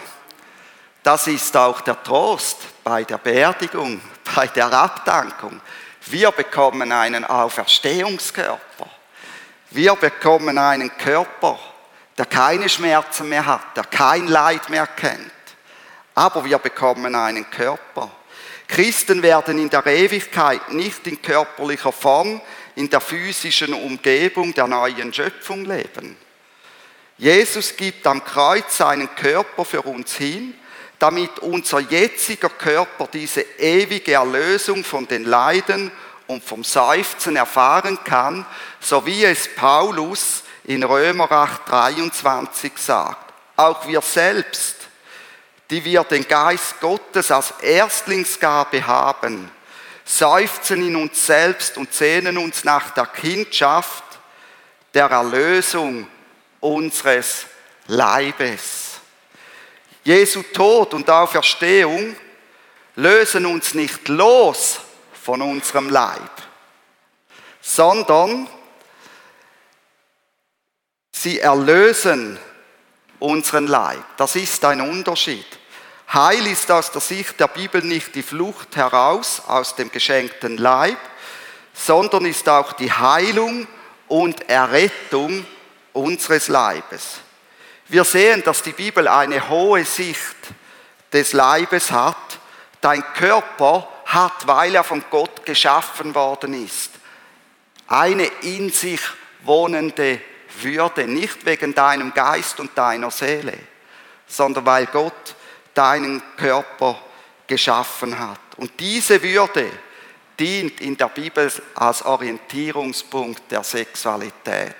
Das 1.04 1.28
ist 1.28 1.56
auch 1.56 1.80
der 1.82 2.02
Trost 2.02 2.58
bei 2.82 3.04
der 3.04 3.18
Beerdigung, 3.18 4.00
bei 4.34 4.48
der 4.48 4.72
Abdankung. 4.72 5.60
Wir 6.06 6.32
bekommen 6.32 6.90
einen 6.90 7.24
Auferstehungskörper. 7.24 8.90
Wir 9.70 9.94
bekommen 9.94 10.58
einen 10.58 10.90
Körper, 10.98 11.56
der 12.18 12.26
keine 12.26 12.68
Schmerzen 12.68 13.28
mehr 13.28 13.46
hat, 13.46 13.76
der 13.76 13.84
kein 13.84 14.26
Leid 14.26 14.68
mehr 14.70 14.88
kennt. 14.88 15.30
Aber 16.16 16.44
wir 16.44 16.58
bekommen 16.58 17.14
einen 17.14 17.48
Körper. 17.48 18.10
Christen 18.68 19.22
werden 19.22 19.58
in 19.58 19.70
der 19.70 19.86
Ewigkeit 19.86 20.72
nicht 20.72 21.06
in 21.06 21.20
körperlicher 21.20 21.92
Form, 21.92 22.40
in 22.76 22.90
der 22.90 23.00
physischen 23.00 23.74
Umgebung 23.74 24.52
der 24.54 24.66
neuen 24.66 25.12
Schöpfung 25.12 25.64
leben. 25.64 26.16
Jesus 27.16 27.76
gibt 27.76 28.06
am 28.06 28.24
Kreuz 28.24 28.76
seinen 28.76 29.14
Körper 29.14 29.64
für 29.64 29.82
uns 29.82 30.16
hin, 30.16 30.54
damit 30.98 31.38
unser 31.40 31.80
jetziger 31.80 32.48
Körper 32.48 33.08
diese 33.12 33.42
ewige 33.58 34.14
Erlösung 34.14 34.82
von 34.82 35.06
den 35.06 35.24
Leiden 35.24 35.92
und 36.26 36.42
vom 36.42 36.64
Seufzen 36.64 37.36
erfahren 37.36 37.98
kann, 38.04 38.44
so 38.80 39.04
wie 39.06 39.24
es 39.24 39.54
Paulus 39.54 40.42
in 40.64 40.82
Römer 40.82 41.30
8, 41.30 41.68
23 41.68 42.72
sagt. 42.76 43.32
Auch 43.56 43.86
wir 43.86 44.00
selbst, 44.00 44.83
die 45.70 45.84
wir 45.84 46.04
den 46.04 46.26
Geist 46.28 46.80
Gottes 46.80 47.30
als 47.30 47.52
Erstlingsgabe 47.62 48.86
haben, 48.86 49.50
seufzen 50.04 50.86
in 50.86 50.96
uns 50.96 51.26
selbst 51.26 51.78
und 51.78 51.92
sehnen 51.92 52.36
uns 52.36 52.64
nach 52.64 52.90
der 52.90 53.06
Kindschaft, 53.06 54.04
der 54.92 55.06
Erlösung 55.06 56.06
unseres 56.60 57.46
Leibes. 57.86 59.00
Jesu 60.04 60.42
Tod 60.42 60.92
und 60.94 61.08
Auferstehung 61.08 62.14
lösen 62.96 63.46
uns 63.46 63.74
nicht 63.74 64.08
los 64.08 64.80
von 65.22 65.40
unserem 65.40 65.88
Leib, 65.88 66.30
sondern 67.60 68.46
sie 71.10 71.40
erlösen 71.40 72.38
unseren 73.24 73.66
Leib. 73.66 74.04
Das 74.18 74.36
ist 74.36 74.64
ein 74.64 74.80
Unterschied. 74.80 75.46
Heil 76.12 76.46
ist 76.46 76.70
aus 76.70 76.90
der 76.90 77.00
Sicht 77.00 77.40
der 77.40 77.48
Bibel 77.48 77.82
nicht 77.82 78.14
die 78.14 78.22
Flucht 78.22 78.76
heraus 78.76 79.42
aus 79.46 79.74
dem 79.74 79.90
geschenkten 79.90 80.58
Leib, 80.58 80.98
sondern 81.72 82.26
ist 82.26 82.48
auch 82.48 82.74
die 82.74 82.92
Heilung 82.92 83.66
und 84.08 84.48
Errettung 84.48 85.46
unseres 85.94 86.48
Leibes. 86.48 87.20
Wir 87.88 88.04
sehen, 88.04 88.42
dass 88.44 88.62
die 88.62 88.72
Bibel 88.72 89.08
eine 89.08 89.48
hohe 89.48 89.84
Sicht 89.84 90.36
des 91.12 91.32
Leibes 91.32 91.90
hat. 91.90 92.16
Dein 92.80 93.02
Körper 93.14 93.88
hat, 94.04 94.46
weil 94.46 94.74
er 94.74 94.84
von 94.84 95.02
Gott 95.10 95.46
geschaffen 95.46 96.14
worden 96.14 96.64
ist, 96.64 96.90
eine 97.88 98.26
in 98.42 98.70
sich 98.70 99.00
wohnende 99.42 100.20
Würde, 100.62 101.06
nicht 101.06 101.44
wegen 101.46 101.74
deinem 101.74 102.12
Geist 102.14 102.60
und 102.60 102.76
deiner 102.76 103.10
Seele, 103.10 103.58
sondern 104.26 104.66
weil 104.66 104.86
Gott 104.86 105.34
deinen 105.74 106.22
Körper 106.36 106.98
geschaffen 107.46 108.18
hat. 108.18 108.40
Und 108.56 108.72
diese 108.78 109.22
Würde 109.22 109.70
dient 110.38 110.80
in 110.80 110.96
der 110.96 111.08
Bibel 111.08 111.50
als 111.74 112.04
Orientierungspunkt 112.04 113.42
der 113.50 113.64
Sexualität 113.64 114.76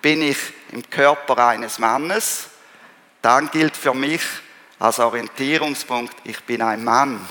bin 0.00 0.22
ich 0.22 0.38
im 0.72 0.88
Körper 0.88 1.48
eines 1.48 1.78
Mannes, 1.78 2.48
dann 3.22 3.50
gilt 3.50 3.76
für 3.76 3.94
mich 3.94 4.22
als 4.78 5.00
Orientierungspunkt, 5.00 6.14
ich 6.24 6.40
bin 6.44 6.62
ein 6.62 6.84
Mann 6.84 7.26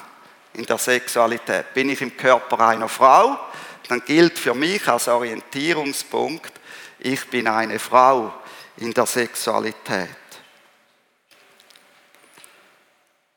in 0.54 0.66
der 0.66 0.78
Sexualität. 0.78 1.74
Bin 1.74 1.90
ich 1.90 2.02
im 2.02 2.18
Körper 2.18 2.60
einer 2.68 2.90
Frau, 2.90 3.40
dann 3.88 4.04
gilt 4.04 4.38
für 4.38 4.54
mich 4.54 4.86
als 4.88 5.08
Orientierungspunkt, 5.08 6.52
ich 7.00 7.28
bin 7.28 7.48
eine 7.48 7.80
Frau 7.80 8.34
in 8.78 8.94
der 8.94 9.06
Sexualität. 9.06 10.10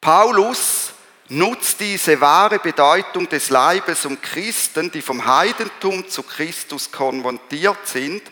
Paulus 0.00 0.92
nutzt 1.28 1.80
diese 1.80 2.20
wahre 2.20 2.58
Bedeutung 2.58 3.28
des 3.28 3.50
Leibes 3.50 4.04
um 4.06 4.20
Christen, 4.20 4.90
die 4.90 5.02
vom 5.02 5.24
Heidentum 5.24 6.08
zu 6.08 6.22
Christus 6.22 6.90
konvertiert 6.90 7.86
sind, 7.86 8.22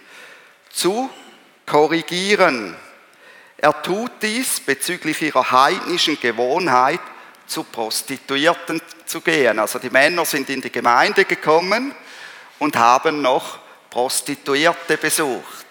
zu 0.71 1.11
korrigieren. 1.67 2.75
Er 3.57 3.83
tut 3.83 4.13
dies 4.23 4.61
bezüglich 4.61 5.21
ihrer 5.23 5.51
heidnischen 5.51 6.19
Gewohnheit, 6.21 7.01
zu 7.47 7.65
Prostituierten 7.65 8.81
zu 9.07 9.21
gehen. 9.21 9.59
Also 9.59 9.79
die 9.79 9.91
Männer 9.91 10.25
sind 10.25 10.51
in 10.51 10.61
die 10.61 10.71
Gemeinde 10.71 11.25
gekommen 11.25 11.95
und 12.59 12.77
haben 12.77 13.23
noch 13.23 13.59
Prostituierte 13.91 14.97
besucht. 14.97 15.67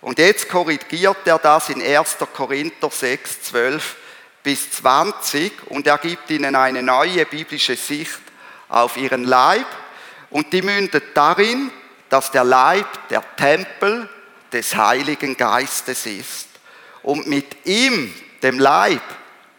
Und 0.00 0.18
jetzt 0.18 0.48
korrigiert 0.48 1.26
er 1.26 1.38
das 1.38 1.70
in 1.70 1.82
1. 1.82 2.18
Korinther 2.34 2.90
6, 2.90 3.42
12 3.42 3.96
bis 4.42 4.70
20 4.72 5.70
und 5.70 5.86
er 5.86 5.98
gibt 5.98 6.30
ihnen 6.30 6.54
eine 6.54 6.82
neue 6.82 7.24
biblische 7.24 7.76
Sicht 7.76 8.20
auf 8.68 8.96
ihren 8.98 9.24
Leib 9.24 9.66
und 10.28 10.52
die 10.52 10.60
mündet 10.60 11.16
darin, 11.16 11.70
dass 12.10 12.30
der 12.30 12.44
Leib 12.44 13.08
der 13.08 13.24
Tempel 13.36 14.08
des 14.52 14.76
Heiligen 14.76 15.36
Geistes 15.36 16.04
ist 16.04 16.48
und 17.02 17.26
mit 17.26 17.66
ihm, 17.66 18.14
dem 18.42 18.58
Leib, 18.58 19.02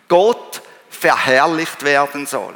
Gott 0.07 0.61
verherrlicht 0.89 1.83
werden 1.83 2.27
soll. 2.27 2.55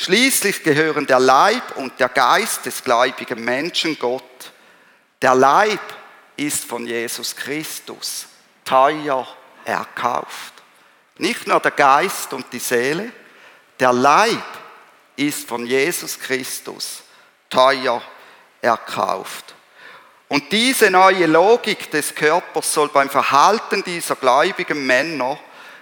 Schließlich 0.00 0.62
gehören 0.62 1.08
der 1.08 1.18
Leib 1.18 1.76
und 1.76 1.98
der 1.98 2.08
Geist 2.08 2.64
des 2.64 2.84
gläubigen 2.84 3.44
Menschen 3.44 3.98
Gott. 3.98 4.52
Der 5.20 5.34
Leib 5.34 5.80
ist 6.36 6.64
von 6.66 6.86
Jesus 6.86 7.34
Christus 7.34 8.28
teuer 8.64 9.26
erkauft. 9.64 10.54
Nicht 11.16 11.48
nur 11.48 11.58
der 11.58 11.72
Geist 11.72 12.32
und 12.32 12.46
die 12.52 12.60
Seele, 12.60 13.10
der 13.80 13.92
Leib 13.92 14.44
ist 15.16 15.48
von 15.48 15.66
Jesus 15.66 16.16
Christus 16.16 17.02
teuer 17.50 18.00
erkauft. 18.62 19.52
Und 20.28 20.52
diese 20.52 20.92
neue 20.92 21.26
Logik 21.26 21.90
des 21.90 22.14
Körpers 22.14 22.72
soll 22.72 22.88
beim 22.90 23.10
Verhalten 23.10 23.82
dieser 23.82 24.14
gläubigen 24.14 24.86
Männer 24.86 25.40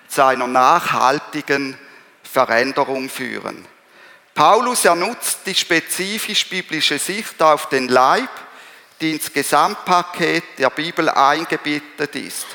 zu 0.09 0.25
einer 0.25 0.47
nachhaltigen 0.47 1.77
Veränderung 2.23 3.11
führen. 3.11 3.76
Paulus 4.37 4.85
ernutzt 4.85 5.47
die 5.47 5.55
spezifisch 5.55 6.47
biblische 6.51 6.99
Sicht 6.99 7.41
auf 7.41 7.71
den 7.71 7.89
Leib, 7.89 8.29
die 9.01 9.13
ins 9.13 9.33
Gesamtpaket 9.33 10.45
der 10.59 10.69
Bibel 10.69 11.09
eingebettet 11.09 12.15
ist. 12.17 12.47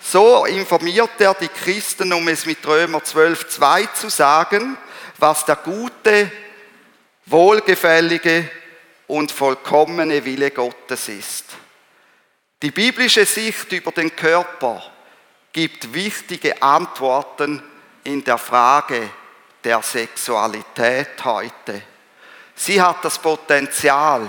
So 0.00 0.46
informiert 0.46 1.10
er 1.18 1.34
die 1.34 1.48
Christen, 1.48 2.14
um 2.14 2.26
es 2.28 2.46
mit 2.46 2.66
Römer 2.66 3.00
12,2 3.00 3.92
zu 3.92 4.08
sagen, 4.08 4.78
was 5.18 5.44
der 5.44 5.56
gute, 5.56 6.32
wohlgefällige 7.26 8.50
und 9.06 9.30
vollkommene 9.30 10.24
Wille 10.24 10.50
Gottes 10.50 11.10
ist. 11.10 11.44
Die 12.62 12.70
biblische 12.70 13.26
Sicht 13.26 13.70
über 13.72 13.92
den 13.92 14.16
Körper 14.16 14.82
gibt 15.52 15.92
wichtige 15.92 16.62
Antworten 16.62 17.62
in 18.04 18.24
der 18.24 18.38
Frage 18.38 19.10
der 19.64 19.82
Sexualität 19.82 21.24
heute. 21.24 21.82
Sie 22.54 22.80
hat 22.80 23.04
das 23.04 23.18
Potenzial, 23.18 24.28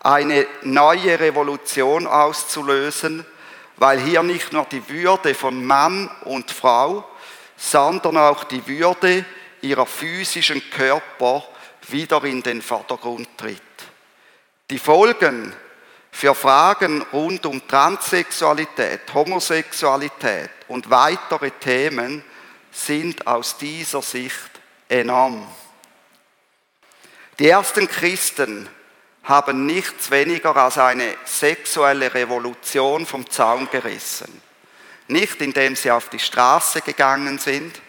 eine 0.00 0.46
neue 0.62 1.18
Revolution 1.20 2.06
auszulösen, 2.06 3.24
weil 3.76 4.00
hier 4.00 4.22
nicht 4.22 4.52
nur 4.52 4.64
die 4.64 4.86
Würde 4.88 5.34
von 5.34 5.64
Mann 5.64 6.10
und 6.24 6.50
Frau, 6.50 7.04
sondern 7.56 8.16
auch 8.16 8.44
die 8.44 8.66
Würde 8.66 9.24
ihrer 9.60 9.86
physischen 9.86 10.62
Körper 10.70 11.44
wieder 11.88 12.24
in 12.24 12.42
den 12.42 12.62
Vordergrund 12.62 13.28
tritt. 13.36 13.62
Die 14.70 14.78
Folgen 14.78 15.54
für 16.10 16.34
Fragen 16.34 17.02
rund 17.12 17.44
um 17.46 17.66
Transsexualität, 17.66 19.12
Homosexualität 19.12 20.50
und 20.68 20.90
weitere 20.90 21.50
Themen 21.50 22.24
sind 22.70 23.26
aus 23.26 23.56
dieser 23.58 24.02
Sicht 24.02 24.59
enorm. 24.90 25.46
Die 27.38 27.48
ersten 27.48 27.88
Christen 27.88 28.68
haben 29.22 29.64
nichts 29.64 30.10
weniger 30.10 30.56
als 30.56 30.76
eine 30.76 31.14
sexuelle 31.24 32.12
Revolution 32.12 33.06
vom 33.06 33.28
Zaun 33.30 33.68
gerissen. 33.70 34.42
Nicht 35.08 35.40
indem 35.40 35.76
sie 35.76 35.90
auf 35.90 36.08
die 36.08 36.18
Straße 36.18 36.82
gegangen 36.82 37.38
sind, 37.38 37.80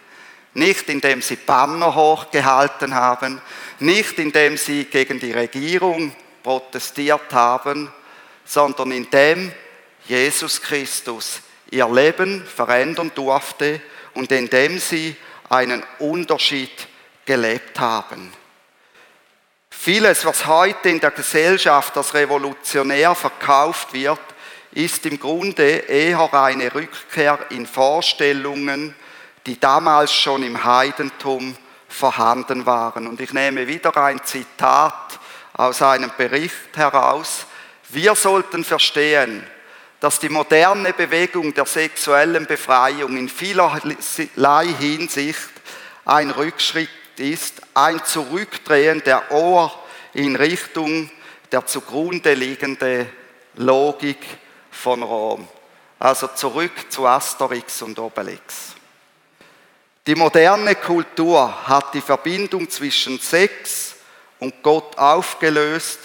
nicht 0.54 0.89
indem 0.89 1.22
sie 1.22 1.36
Banner 1.36 1.95
hochgehalten 1.95 2.93
haben, 2.95 3.41
nicht 3.80 4.20
indem 4.20 4.58
sie 4.58 4.86
gegen 4.86 5.20
die 5.20 5.32
Regierung 5.32 6.16
protestiert 6.43 7.34
haben, 7.34 7.91
sondern 8.45 8.91
indem 8.91 9.52
Jesus 10.06 10.62
Christus 10.62 11.41
ihr 11.70 11.88
Leben 11.88 12.45
verändern 12.45 13.12
durfte 13.16 13.82
und 14.14 14.32
indem 14.32 14.80
sie 14.80 15.16
einen 15.49 15.84
Unterschied 15.99 16.72
gelebt 17.32 17.80
haben. 17.80 18.34
Vieles, 19.70 20.26
was 20.26 20.46
heute 20.48 20.90
in 20.90 21.00
der 21.00 21.12
Gesellschaft 21.12 21.96
als 21.96 22.14
revolutionär 22.14 23.16
verkauft 23.16 23.94
wird, 23.94 24.20
ist 24.74 25.06
im 25.06 25.18
Grunde 25.18 25.64
eher 25.64 26.34
eine 26.34 26.76
Rückkehr 26.76 27.40
in 27.52 27.66
Vorstellungen, 27.66 28.94
die 29.46 29.58
damals 29.58 30.14
schon 30.14 30.44
im 30.44 30.62
Heidentum 30.62 31.56
vorhanden 31.88 32.66
waren. 32.66 33.08
Und 33.08 33.22
ich 33.22 33.32
nehme 33.32 33.66
wieder 33.66 33.96
ein 33.96 34.22
Zitat 34.26 35.18
aus 35.54 35.82
einem 35.82 36.12
Bericht 36.18 36.76
heraus. 36.76 37.46
Wir 37.88 38.14
sollten 38.16 38.66
verstehen, 38.66 39.42
dass 40.02 40.20
die 40.20 40.28
moderne 40.28 40.92
Bewegung 40.92 41.54
der 41.54 41.66
sexuellen 41.66 42.46
Befreiung 42.46 43.16
in 43.16 43.30
vielerlei 43.30 44.68
Hinsicht 44.68 45.50
ein 46.04 46.30
Rückschritt 46.32 46.90
ist, 47.20 47.62
ein 47.74 48.03
Zurückdrehen 48.05 49.01
der 49.03 49.32
Ohr 49.32 49.72
in 50.14 50.36
Richtung 50.36 51.09
der 51.51 51.66
zugrunde 51.66 52.34
liegende 52.34 53.07
Logik 53.55 54.20
von 54.70 55.03
Rom. 55.03 55.47
Also 55.99 56.28
zurück 56.28 56.72
zu 56.89 57.05
Asterix 57.05 57.82
und 57.82 57.99
Obelix. 57.99 58.76
Die 60.07 60.16
moderne 60.16 60.76
Kultur 60.76 61.68
hat 61.68 61.93
die 61.93 62.01
Verbindung 62.01 62.70
zwischen 62.70 63.20
Sex 63.20 63.95
und 64.39 64.64
Gott 64.64 64.97
aufgelöst 64.97 65.99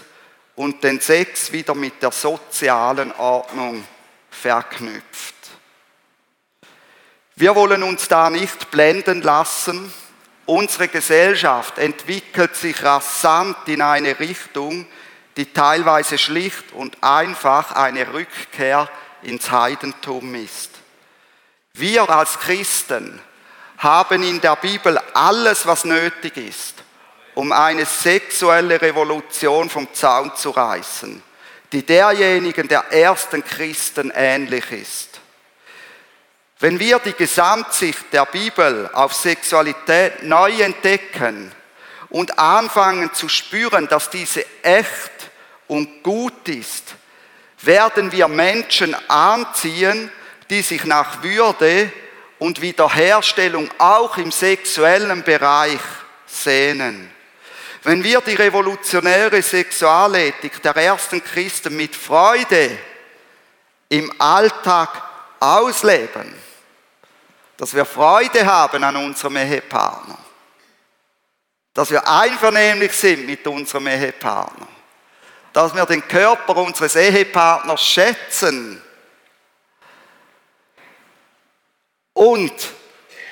und 0.54 0.84
den 0.84 1.00
Sex 1.00 1.50
wieder 1.52 1.74
mit 1.74 2.02
der 2.02 2.10
sozialen 2.10 3.12
Ordnung 3.12 3.86
verknüpft. 4.30 5.34
Wir 7.36 7.54
wollen 7.54 7.82
uns 7.82 8.08
da 8.08 8.30
nicht 8.30 8.70
blenden 8.70 9.22
lassen. 9.22 9.92
Unsere 10.46 10.86
Gesellschaft 10.86 11.78
entwickelt 11.78 12.54
sich 12.54 12.82
rasant 12.82 13.56
in 13.66 13.82
eine 13.82 14.18
Richtung, 14.20 14.86
die 15.36 15.52
teilweise 15.52 16.18
schlicht 16.18 16.72
und 16.72 17.02
einfach 17.02 17.72
eine 17.72 18.12
Rückkehr 18.12 18.88
ins 19.22 19.50
Heidentum 19.50 20.34
ist. 20.36 20.70
Wir 21.74 22.08
als 22.08 22.38
Christen 22.38 23.20
haben 23.78 24.22
in 24.22 24.40
der 24.40 24.56
Bibel 24.56 24.98
alles, 25.12 25.66
was 25.66 25.84
nötig 25.84 26.36
ist, 26.36 26.74
um 27.34 27.52
eine 27.52 27.84
sexuelle 27.84 28.80
Revolution 28.80 29.68
vom 29.68 29.92
Zaun 29.92 30.34
zu 30.36 30.50
reißen, 30.50 31.22
die 31.72 31.84
derjenigen 31.84 32.68
der 32.68 32.92
ersten 32.92 33.44
Christen 33.44 34.12
ähnlich 34.14 34.70
ist. 34.70 35.15
Wenn 36.58 36.80
wir 36.80 36.98
die 37.00 37.12
Gesamtsicht 37.12 38.12
der 38.12 38.24
Bibel 38.24 38.88
auf 38.94 39.12
Sexualität 39.12 40.22
neu 40.22 40.62
entdecken 40.62 41.52
und 42.08 42.38
anfangen 42.38 43.12
zu 43.12 43.28
spüren, 43.28 43.88
dass 43.88 44.08
diese 44.08 44.46
echt 44.62 45.10
und 45.66 46.02
gut 46.02 46.48
ist, 46.48 46.94
werden 47.60 48.10
wir 48.10 48.26
Menschen 48.28 48.96
anziehen, 49.08 50.10
die 50.48 50.62
sich 50.62 50.84
nach 50.84 51.22
Würde 51.22 51.92
und 52.38 52.62
Wiederherstellung 52.62 53.68
auch 53.76 54.16
im 54.16 54.32
sexuellen 54.32 55.22
Bereich 55.24 55.80
sehnen. 56.26 57.10
Wenn 57.82 58.02
wir 58.02 58.22
die 58.22 58.34
revolutionäre 58.34 59.42
Sexualethik 59.42 60.62
der 60.62 60.76
ersten 60.76 61.22
Christen 61.22 61.76
mit 61.76 61.94
Freude 61.94 62.78
im 63.90 64.10
Alltag 64.18 65.02
ausleben, 65.38 66.45
dass 67.56 67.74
wir 67.74 67.84
Freude 67.84 68.44
haben 68.44 68.84
an 68.84 68.96
unserem 68.96 69.36
Ehepartner, 69.36 70.18
dass 71.72 71.90
wir 71.90 72.06
einvernehmlich 72.06 72.92
sind 72.92 73.26
mit 73.26 73.46
unserem 73.46 73.86
Ehepartner, 73.86 74.68
dass 75.52 75.74
wir 75.74 75.86
den 75.86 76.06
Körper 76.06 76.56
unseres 76.56 76.96
Ehepartners 76.96 77.82
schätzen. 77.84 78.82
Und 82.12 82.52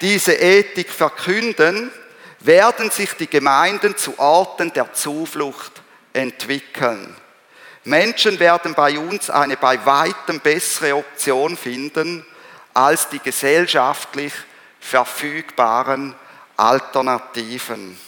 diese 0.01 0.35
Ethik 0.35 0.91
verkünden, 0.91 1.93
werden 2.41 2.91
sich 2.91 3.15
die 3.15 3.29
Gemeinden 3.29 3.97
zu 3.97 4.19
Orten 4.19 4.73
der 4.75 4.93
Zuflucht 4.93 5.81
entwickeln. 6.13 7.17
Menschen 7.85 8.39
werden 8.39 8.75
bei 8.75 8.99
uns 8.99 9.31
eine 9.31 9.57
bei 9.57 9.85
weitem 9.87 10.41
bessere 10.41 10.97
Option 10.97 11.57
finden 11.57 12.27
als 12.75 13.09
die 13.09 13.21
gesellschaftlich 13.21 14.33
verfügbaren 14.81 16.15
Alternativen. 16.57 17.99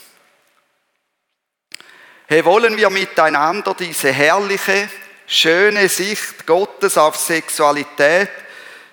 Hey, 2.27 2.43
wollen 2.43 2.75
wir 2.75 2.89
miteinander 2.89 3.73
diese 3.73 4.11
herrliche, 4.11 4.89
schöne 5.25 5.87
Sicht 5.87 6.45
Gottes 6.45 6.97
auf 6.97 7.15
Sexualität, 7.15 8.29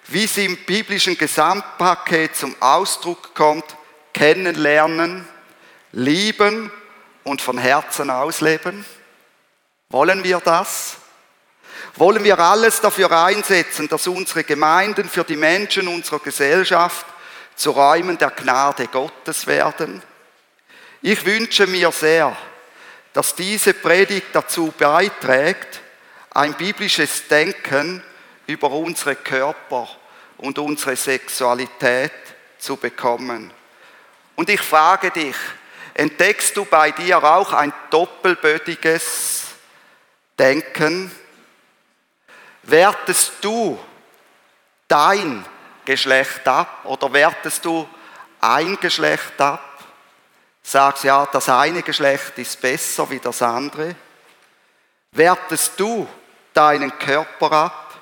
wie 0.07 0.27
sie 0.27 0.45
im 0.45 0.57
biblischen 0.64 1.18
Gesamtpaket 1.18 2.37
zum 2.37 2.55
Ausdruck 2.61 3.35
kommt, 3.35 3.64
kennenlernen 4.12 5.27
lieben 5.93 6.70
und 7.25 7.43
von 7.43 7.59
Herzen 7.59 8.11
ausleben? 8.11 8.85
Wollen 9.89 10.22
wir 10.22 10.41
das? 10.41 10.97
Wollen 11.97 12.24
wir 12.24 12.39
alles 12.39 12.80
dafür 12.80 13.11
einsetzen, 13.12 13.89
dass 13.89 14.07
unsere 14.07 14.45
Gemeinden 14.45 15.09
für 15.09 15.24
die 15.24 15.37
Menschen 15.37 15.89
unserer 15.89 16.18
Gesellschaft 16.18 17.07
zu 17.55 17.70
Räumen 17.70 18.18
der 18.18 18.30
Gnade 18.30 18.89
Gottes 18.89 19.47
werden? 19.47 20.03
Ich 21.03 21.24
wünsche 21.24 21.66
mir 21.66 21.93
sehr, 21.93 22.37
dass 23.12 23.35
diese 23.35 23.74
Predigt 23.74 24.28
dazu 24.32 24.72
beiträgt, 24.76 25.80
ein 26.30 26.55
biblisches 26.55 27.28
Denken 27.28 28.03
über 28.47 28.70
unsere 28.70 29.14
Körper 29.14 29.89
und 30.39 30.59
unsere 30.59 30.97
Sexualität 30.97 32.12
zu 32.59 32.76
bekommen. 32.76 33.53
Und 34.35 34.51
ich 34.51 34.61
frage 34.61 35.11
dich, 35.11 35.37
entdeckst 35.95 36.57
du 36.57 36.64
bei 36.64 36.91
dir 36.91 37.22
auch 37.22 37.53
ein 37.53 37.72
doppelbödiges 37.91 39.43
Denken? 40.39 41.11
Wertest 42.67 43.33
du 43.43 43.79
dein 44.89 45.45
Geschlecht 45.85 46.47
ab 46.49 46.81
oder 46.85 47.12
wertest 47.12 47.65
du 47.65 47.89
ein 48.41 48.79
Geschlecht 48.81 49.39
ab? 49.41 49.83
Sagst 50.62 51.05
ja, 51.05 51.27
das 51.27 51.49
eine 51.49 51.83
Geschlecht 51.83 52.39
ist 52.39 52.61
besser 52.61 53.09
wie 53.11 53.19
das 53.19 53.43
andere? 53.43 53.95
Wertest 55.12 55.79
du 55.79 56.09
deinen 56.55 56.99
Körper 56.99 57.53
ab? 57.53 57.95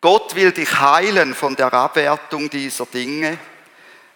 Gott 0.00 0.34
will 0.34 0.52
dich 0.52 0.80
heilen 0.80 1.34
von 1.34 1.54
der 1.54 1.72
Abwertung 1.74 2.48
dieser 2.48 2.86
Dinge. 2.86 3.38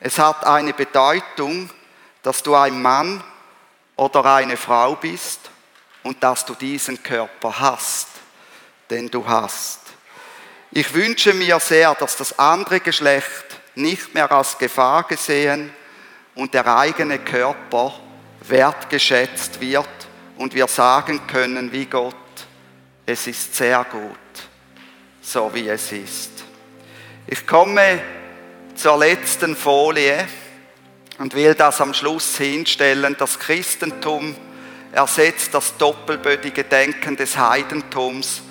Es 0.00 0.18
hat 0.18 0.46
eine 0.46 0.72
Bedeutung, 0.72 1.68
dass 2.22 2.42
du 2.42 2.54
ein 2.54 2.80
Mann 2.80 3.22
oder 3.96 4.24
eine 4.24 4.56
Frau 4.56 4.94
bist 4.94 5.40
und 6.02 6.22
dass 6.22 6.46
du 6.46 6.54
diesen 6.54 7.02
Körper 7.02 7.60
hast, 7.60 8.08
den 8.94 9.10
du 9.10 9.26
hast. 9.26 9.80
Ich 10.70 10.94
wünsche 10.94 11.34
mir 11.34 11.58
sehr, 11.58 11.94
dass 11.96 12.16
das 12.16 12.38
andere 12.38 12.78
Geschlecht 12.78 13.44
nicht 13.74 14.14
mehr 14.14 14.30
als 14.30 14.56
Gefahr 14.56 15.02
gesehen 15.02 15.72
und 16.36 16.54
der 16.54 16.64
eigene 16.76 17.18
Körper 17.18 17.92
wertgeschätzt 18.42 19.60
wird 19.60 19.88
und 20.36 20.54
wir 20.54 20.68
sagen 20.68 21.26
können 21.26 21.72
wie 21.72 21.86
Gott, 21.86 22.14
es 23.04 23.26
ist 23.26 23.56
sehr 23.56 23.84
gut, 23.90 24.48
so 25.22 25.50
wie 25.52 25.68
es 25.68 25.90
ist. 25.90 26.30
Ich 27.26 27.44
komme 27.44 28.00
zur 28.76 28.98
letzten 28.98 29.56
Folie 29.56 30.24
und 31.18 31.34
will 31.34 31.54
das 31.54 31.80
am 31.80 31.94
Schluss 31.94 32.36
hinstellen. 32.36 33.16
Das 33.18 33.40
Christentum 33.40 34.36
ersetzt 34.92 35.52
das 35.52 35.76
doppelbödige 35.78 36.62
Denken 36.62 37.16
des 37.16 37.36
Heidentums 37.36 38.42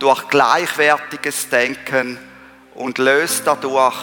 durch 0.00 0.28
gleichwertiges 0.28 1.48
Denken 1.48 2.18
und 2.74 2.98
löst 2.98 3.46
dadurch 3.46 3.94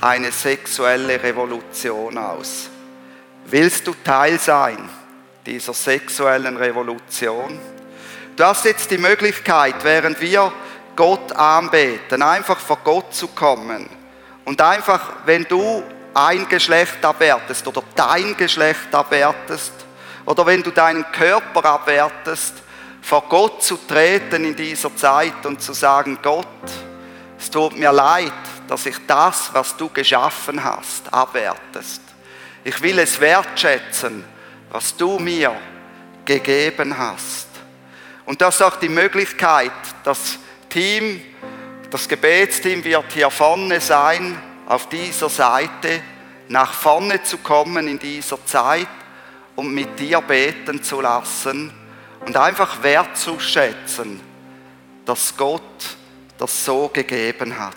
eine 0.00 0.30
sexuelle 0.30 1.20
Revolution 1.22 2.16
aus. 2.18 2.68
Willst 3.46 3.86
du 3.86 3.94
Teil 4.04 4.38
sein 4.38 4.88
dieser 5.44 5.72
sexuellen 5.74 6.56
Revolution? 6.56 7.58
Du 8.36 8.44
hast 8.44 8.66
jetzt 8.66 8.90
die 8.90 8.98
Möglichkeit, 8.98 9.82
während 9.82 10.20
wir 10.20 10.52
Gott 10.94 11.32
anbeten, 11.32 12.22
einfach 12.22 12.58
vor 12.58 12.78
Gott 12.84 13.14
zu 13.14 13.28
kommen 13.28 13.88
und 14.44 14.60
einfach, 14.60 15.12
wenn 15.24 15.44
du 15.44 15.82
ein 16.12 16.48
Geschlecht 16.48 17.02
abwertest 17.02 17.66
oder 17.66 17.82
dein 17.94 18.36
Geschlecht 18.36 18.94
abwertest 18.94 19.72
oder 20.26 20.44
wenn 20.44 20.62
du 20.62 20.70
deinen 20.70 21.10
Körper 21.12 21.64
abwertest, 21.64 22.54
vor 23.10 23.22
Gott 23.28 23.60
zu 23.64 23.76
treten 23.76 24.44
in 24.44 24.54
dieser 24.54 24.94
Zeit 24.94 25.44
und 25.44 25.60
zu 25.60 25.72
sagen, 25.72 26.20
Gott, 26.22 26.46
Es 27.40 27.50
tut 27.50 27.76
mir 27.76 27.90
leid, 27.90 28.32
dass 28.68 28.86
ich 28.86 28.94
das, 29.04 29.52
was 29.52 29.76
du 29.76 29.88
geschaffen 29.88 30.62
hast, 30.62 31.12
abwertest. 31.12 32.02
Ich 32.62 32.80
will 32.80 33.00
es 33.00 33.18
wertschätzen, 33.18 34.24
was 34.70 34.96
du 34.96 35.18
mir 35.18 35.56
gegeben 36.24 36.96
hast. 36.96 37.48
Und 38.26 38.40
das 38.40 38.54
ist 38.56 38.62
auch 38.62 38.76
die 38.76 38.88
Möglichkeit, 38.88 39.72
das 40.04 40.38
Team, 40.68 41.20
das 41.90 42.08
Gebetsteam 42.08 42.84
wird 42.84 43.12
hier 43.12 43.30
vorne 43.30 43.80
sein, 43.80 44.40
auf 44.66 44.88
dieser 44.88 45.30
Seite, 45.30 46.00
nach 46.46 46.72
vorne 46.72 47.24
zu 47.24 47.38
kommen 47.38 47.88
in 47.88 47.98
dieser 47.98 48.46
Zeit 48.46 48.86
und 49.56 49.74
mit 49.74 49.98
dir 49.98 50.20
beten 50.20 50.80
zu 50.80 51.00
lassen 51.00 51.79
und 52.26 52.36
einfach 52.36 52.82
wertzuschätzen, 52.82 54.20
dass 55.04 55.36
Gott 55.36 55.62
das 56.38 56.64
so 56.64 56.88
gegeben 56.88 57.58
hat. 57.58 57.76